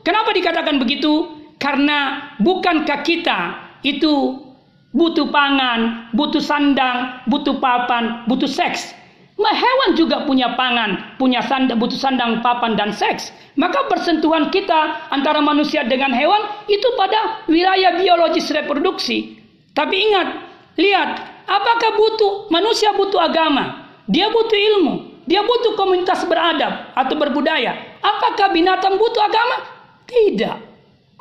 kenapa 0.05 0.37
dikatakan 0.37 0.77
begitu? 0.77 1.41
Karena 1.57 2.31
bukankah 2.37 3.01
kita 3.01 3.41
itu 3.81 4.45
butuh 4.93 5.33
pangan, 5.33 6.13
butuh 6.13 6.45
sandang, 6.45 7.25
butuh 7.33 7.57
papan, 7.57 8.29
butuh 8.29 8.47
seks 8.47 8.93
Hewan 9.51 9.99
juga 9.99 10.23
punya 10.23 10.55
pangan, 10.55 11.19
punya 11.19 11.43
sandang, 11.43 11.81
butuh 11.83 11.99
sandang, 11.99 12.39
papan, 12.45 12.79
dan 12.79 12.95
seks. 12.95 13.35
Maka 13.59 13.91
bersentuhan 13.91 14.55
kita 14.55 15.11
antara 15.11 15.43
manusia 15.43 15.83
dengan 15.83 16.15
hewan 16.15 16.41
itu 16.71 16.87
pada 16.95 17.43
wilayah 17.51 17.99
biologis 17.99 18.47
reproduksi. 18.55 19.43
Tapi 19.73 19.95
ingat, 19.97 20.29
lihat, 20.79 21.11
apakah 21.49 21.97
butuh 21.97 22.33
manusia 22.53 22.95
butuh 22.95 23.19
agama? 23.19 23.89
Dia 24.07 24.29
butuh 24.29 24.59
ilmu, 24.59 25.25
dia 25.25 25.41
butuh 25.41 25.79
komunitas 25.79 26.27
beradab 26.27 26.93
atau 26.93 27.15
berbudaya. 27.15 27.99
Apakah 28.03 28.51
binatang 28.51 28.99
butuh 28.99 29.23
agama? 29.23 29.57
Tidak. 30.05 30.57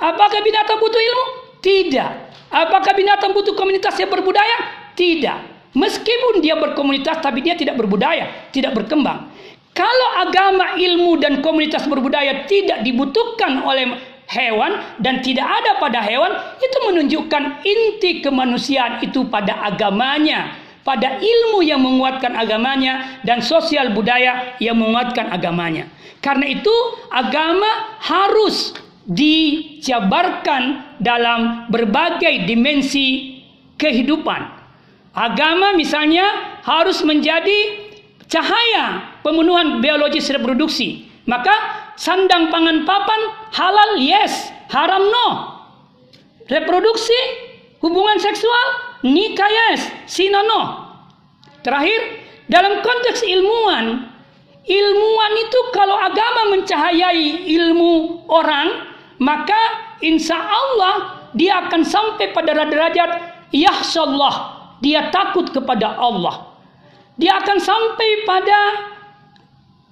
Apakah 0.01 0.39
binatang 0.41 0.81
butuh 0.81 0.97
ilmu? 0.97 1.25
Tidak. 1.61 2.11
Apakah 2.51 2.91
binatang 2.97 3.31
butuh 3.31 3.53
komunitas 3.53 3.95
yang 4.01 4.09
berbudaya? 4.09 4.91
Tidak. 4.97 5.60
Meskipun 5.71 6.43
dia 6.43 6.59
berkomunitas 6.59 7.23
tapi 7.23 7.39
dia 7.39 7.55
tidak 7.55 7.79
berbudaya, 7.79 8.51
tidak 8.51 8.75
berkembang. 8.75 9.31
Kalau 9.71 10.09
agama, 10.19 10.75
ilmu 10.75 11.15
dan 11.15 11.39
komunitas 11.39 11.87
berbudaya 11.87 12.43
tidak 12.43 12.83
dibutuhkan 12.83 13.63
oleh 13.63 13.95
hewan 14.27 14.83
dan 14.99 15.23
tidak 15.23 15.47
ada 15.47 15.79
pada 15.79 16.03
hewan, 16.03 16.35
itu 16.59 16.77
menunjukkan 16.91 17.63
inti 17.63 18.19
kemanusiaan 18.19 18.99
itu 18.99 19.23
pada 19.31 19.63
agamanya, 19.63 20.59
pada 20.83 21.23
ilmu 21.23 21.63
yang 21.63 21.79
menguatkan 21.79 22.35
agamanya 22.35 23.23
dan 23.23 23.39
sosial 23.39 23.95
budaya 23.95 24.59
yang 24.59 24.75
menguatkan 24.75 25.31
agamanya. 25.31 25.87
Karena 26.19 26.51
itu 26.51 26.75
agama 27.07 27.95
harus 28.03 28.75
dijabarkan 29.07 30.95
dalam 30.99 31.71
berbagai 31.71 32.43
dimensi 32.43 33.39
kehidupan 33.79 34.60
Agama 35.11 35.75
misalnya 35.75 36.23
harus 36.63 37.03
menjadi 37.03 37.91
cahaya 38.31 39.19
pemenuhan 39.27 39.83
biologis 39.83 40.31
reproduksi. 40.31 41.11
Maka 41.27 41.51
sandang 41.99 42.49
pangan 42.49 42.87
papan 42.87 43.21
halal 43.51 43.99
yes, 43.99 44.49
haram 44.71 45.03
no. 45.11 45.27
Reproduksi, 46.47 47.19
hubungan 47.83 48.17
seksual, 48.17 48.67
nikah 49.03 49.47
yes, 49.47 49.87
sina 50.07 50.41
no. 50.47 50.91
Terakhir, 51.61 52.25
dalam 52.49 52.81
konteks 52.81 53.21
ilmuwan, 53.21 54.09
ilmuwan 54.65 55.33
itu 55.39 55.59
kalau 55.75 55.95
agama 55.99 56.57
mencahayai 56.57 57.51
ilmu 57.51 58.25
orang, 58.27 58.91
maka 59.21 59.59
insya 60.01 60.35
Allah 60.35 61.21
dia 61.37 61.67
akan 61.67 61.85
sampai 61.85 62.33
pada 62.33 62.57
derajat 62.65 63.09
yahsallah, 63.53 64.60
dia 64.81 65.13
takut 65.13 65.47
kepada 65.53 65.95
Allah. 65.95 66.57
Dia 67.15 67.37
akan 67.37 67.57
sampai 67.61 68.09
pada 68.25 68.59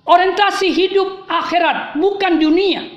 orientasi 0.09 0.73
hidup 0.73 1.29
akhirat, 1.29 2.01
bukan 2.01 2.41
dunia. 2.41 2.89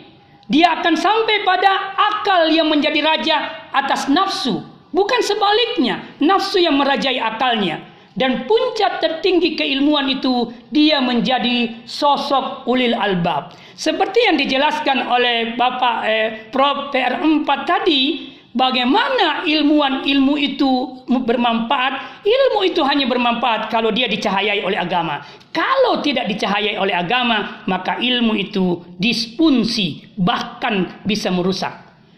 Dia 0.48 0.80
akan 0.80 0.96
sampai 0.96 1.44
pada 1.44 1.92
akal 1.96 2.48
yang 2.48 2.68
menjadi 2.72 3.00
raja 3.04 3.36
atas 3.72 4.08
nafsu, 4.08 4.64
bukan 4.90 5.20
sebaliknya, 5.20 6.00
nafsu 6.20 6.60
yang 6.60 6.80
merajai 6.80 7.20
akalnya. 7.20 7.84
Dan 8.12 8.44
puncak 8.44 9.00
tertinggi 9.00 9.56
keilmuan 9.56 10.04
itu 10.04 10.52
dia 10.68 11.00
menjadi 11.00 11.80
sosok 11.88 12.68
ulil 12.68 12.92
albab. 12.92 13.56
Seperti 13.72 14.28
yang 14.28 14.36
dijelaskan 14.36 15.08
oleh 15.08 15.56
Bapak 15.56 15.96
eh, 16.04 16.28
Prof 16.52 16.92
PR4 16.92 17.48
tadi, 17.64 18.31
bagaimana 18.56 19.44
ilmuwan 19.44 20.04
ilmu 20.04 20.34
itu 20.38 21.02
bermanfaat? 21.08 22.24
Ilmu 22.24 22.60
itu 22.64 22.80
hanya 22.84 23.04
bermanfaat 23.08 23.68
kalau 23.68 23.92
dia 23.92 24.08
dicahayai 24.08 24.64
oleh 24.64 24.78
agama. 24.78 25.20
Kalau 25.52 26.00
tidak 26.00 26.32
dicahayai 26.32 26.80
oleh 26.80 26.96
agama, 26.96 27.64
maka 27.68 28.00
ilmu 28.00 28.32
itu 28.36 28.80
disfungsi, 28.96 30.08
bahkan 30.16 31.04
bisa 31.04 31.28
merusak. 31.28 31.72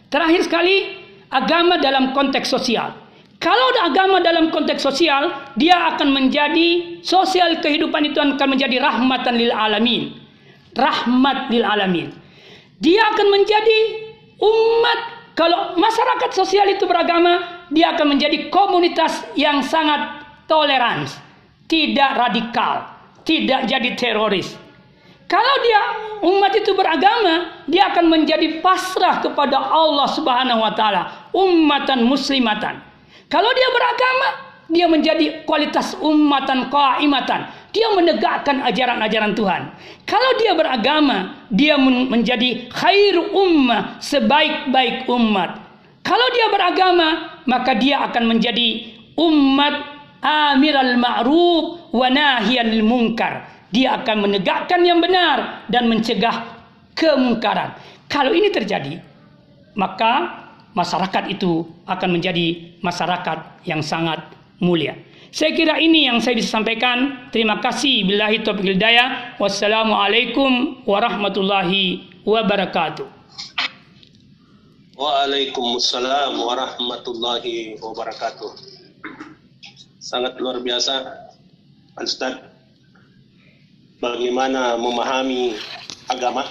Terakhir 0.07 0.47
sekali, 0.47 0.77
agama 1.35 1.83
dalam 1.83 2.15
konteks 2.15 2.47
sosial. 2.47 2.95
Kalau 3.43 3.67
ada 3.75 3.91
agama 3.91 4.23
dalam 4.23 4.55
konteks 4.55 4.81
sosial, 4.81 5.53
dia 5.59 5.75
akan 5.93 6.15
menjadi 6.15 7.03
sosial 7.03 7.59
kehidupan 7.59 8.15
itu 8.15 8.23
akan 8.23 8.49
menjadi 8.55 8.79
rahmatan 8.79 9.35
lil 9.35 9.51
alamin. 9.51 10.15
Rahmat 10.73 11.51
lil 11.51 11.67
alamin. 11.67 12.09
Dia 12.81 13.03
akan 13.13 13.27
menjadi 13.35 13.79
umat 14.41 15.01
kalau 15.35 15.75
masyarakat 15.75 16.31
sosial 16.31 16.71
itu 16.71 16.87
beragama, 16.87 17.67
dia 17.75 17.91
akan 17.99 18.15
menjadi 18.15 18.55
komunitas 18.55 19.27
yang 19.35 19.67
sangat 19.67 20.23
toleran, 20.47 21.11
tidak 21.67 22.11
radikal, 22.15 22.87
tidak 23.27 23.67
jadi 23.67 23.91
teroris. 23.99 24.55
Kalau 25.27 25.55
dia 25.67 25.81
umat 26.23 26.55
itu 26.55 26.71
beragama, 26.79 27.67
dia 27.67 27.91
akan 27.91 28.07
menjadi 28.07 28.63
pasrah 28.63 29.19
kepada 29.25 29.59
Allah 29.59 30.07
Subhanahu 30.15 30.63
wa 30.63 30.71
taala, 30.77 31.33
ummatan 31.35 32.07
muslimatan. 32.07 32.79
Kalau 33.27 33.51
dia 33.51 33.69
beragama, 33.75 34.29
dia 34.71 34.87
menjadi 34.87 35.43
kualitas 35.43 35.99
ummatan 35.99 36.71
qaimatan. 36.71 37.51
Dia 37.75 37.91
menegakkan 37.91 38.63
ajaran-ajaran 38.63 39.35
Tuhan. 39.35 39.63
Kalau 40.07 40.31
dia 40.39 40.55
beragama, 40.55 41.43
dia 41.51 41.75
menjadi 41.81 42.71
khair 42.71 43.19
ummah, 43.35 43.99
sebaik-baik 43.99 45.11
umat. 45.11 45.59
Kalau 46.07 46.27
dia 46.31 46.47
beragama, 46.55 47.43
maka 47.51 47.75
dia 47.75 48.07
akan 48.07 48.31
menjadi 48.31 48.95
umat 49.19 49.75
amiral 50.23 50.95
ma'ruf 51.03 51.91
wa 51.91 52.07
nahiyan 52.07 52.79
munkar. 52.87 53.51
Dia 53.75 53.99
akan 53.99 54.31
menegakkan 54.31 54.87
yang 54.87 55.03
benar 55.03 55.67
dan 55.67 55.91
mencegah 55.91 56.47
kemungkaran. 56.95 57.75
Kalau 58.07 58.31
ini 58.31 58.55
terjadi, 58.55 59.03
maka 59.75 60.31
masyarakat 60.79 61.27
itu 61.27 61.67
akan 61.91 62.09
menjadi 62.15 62.79
masyarakat 62.79 63.67
yang 63.67 63.83
sangat 63.83 64.23
mulia. 64.63 64.95
Saya 65.35 65.51
kira 65.51 65.83
ini 65.83 66.07
yang 66.07 66.23
saya 66.23 66.39
bisa 66.39 66.55
sampaikan. 66.55 67.27
Terima 67.35 67.59
kasih. 67.59 68.07
Billahi 68.07 68.47
taufiq 68.47 68.79
hidayah. 68.79 69.35
Wassalamualaikum 69.43 70.87
warahmatullahi 70.87 72.07
wabarakatuh. 72.23 73.03
Waalaikumsalam 74.95 76.39
warahmatullahi 76.39 77.75
wabarakatuh. 77.83 78.55
Sangat 79.99 80.39
luar 80.39 80.63
biasa, 80.63 81.03
Ustaz. 81.99 82.39
Bagaimana 83.99 84.79
memahami 84.79 85.59
agama 86.15 86.47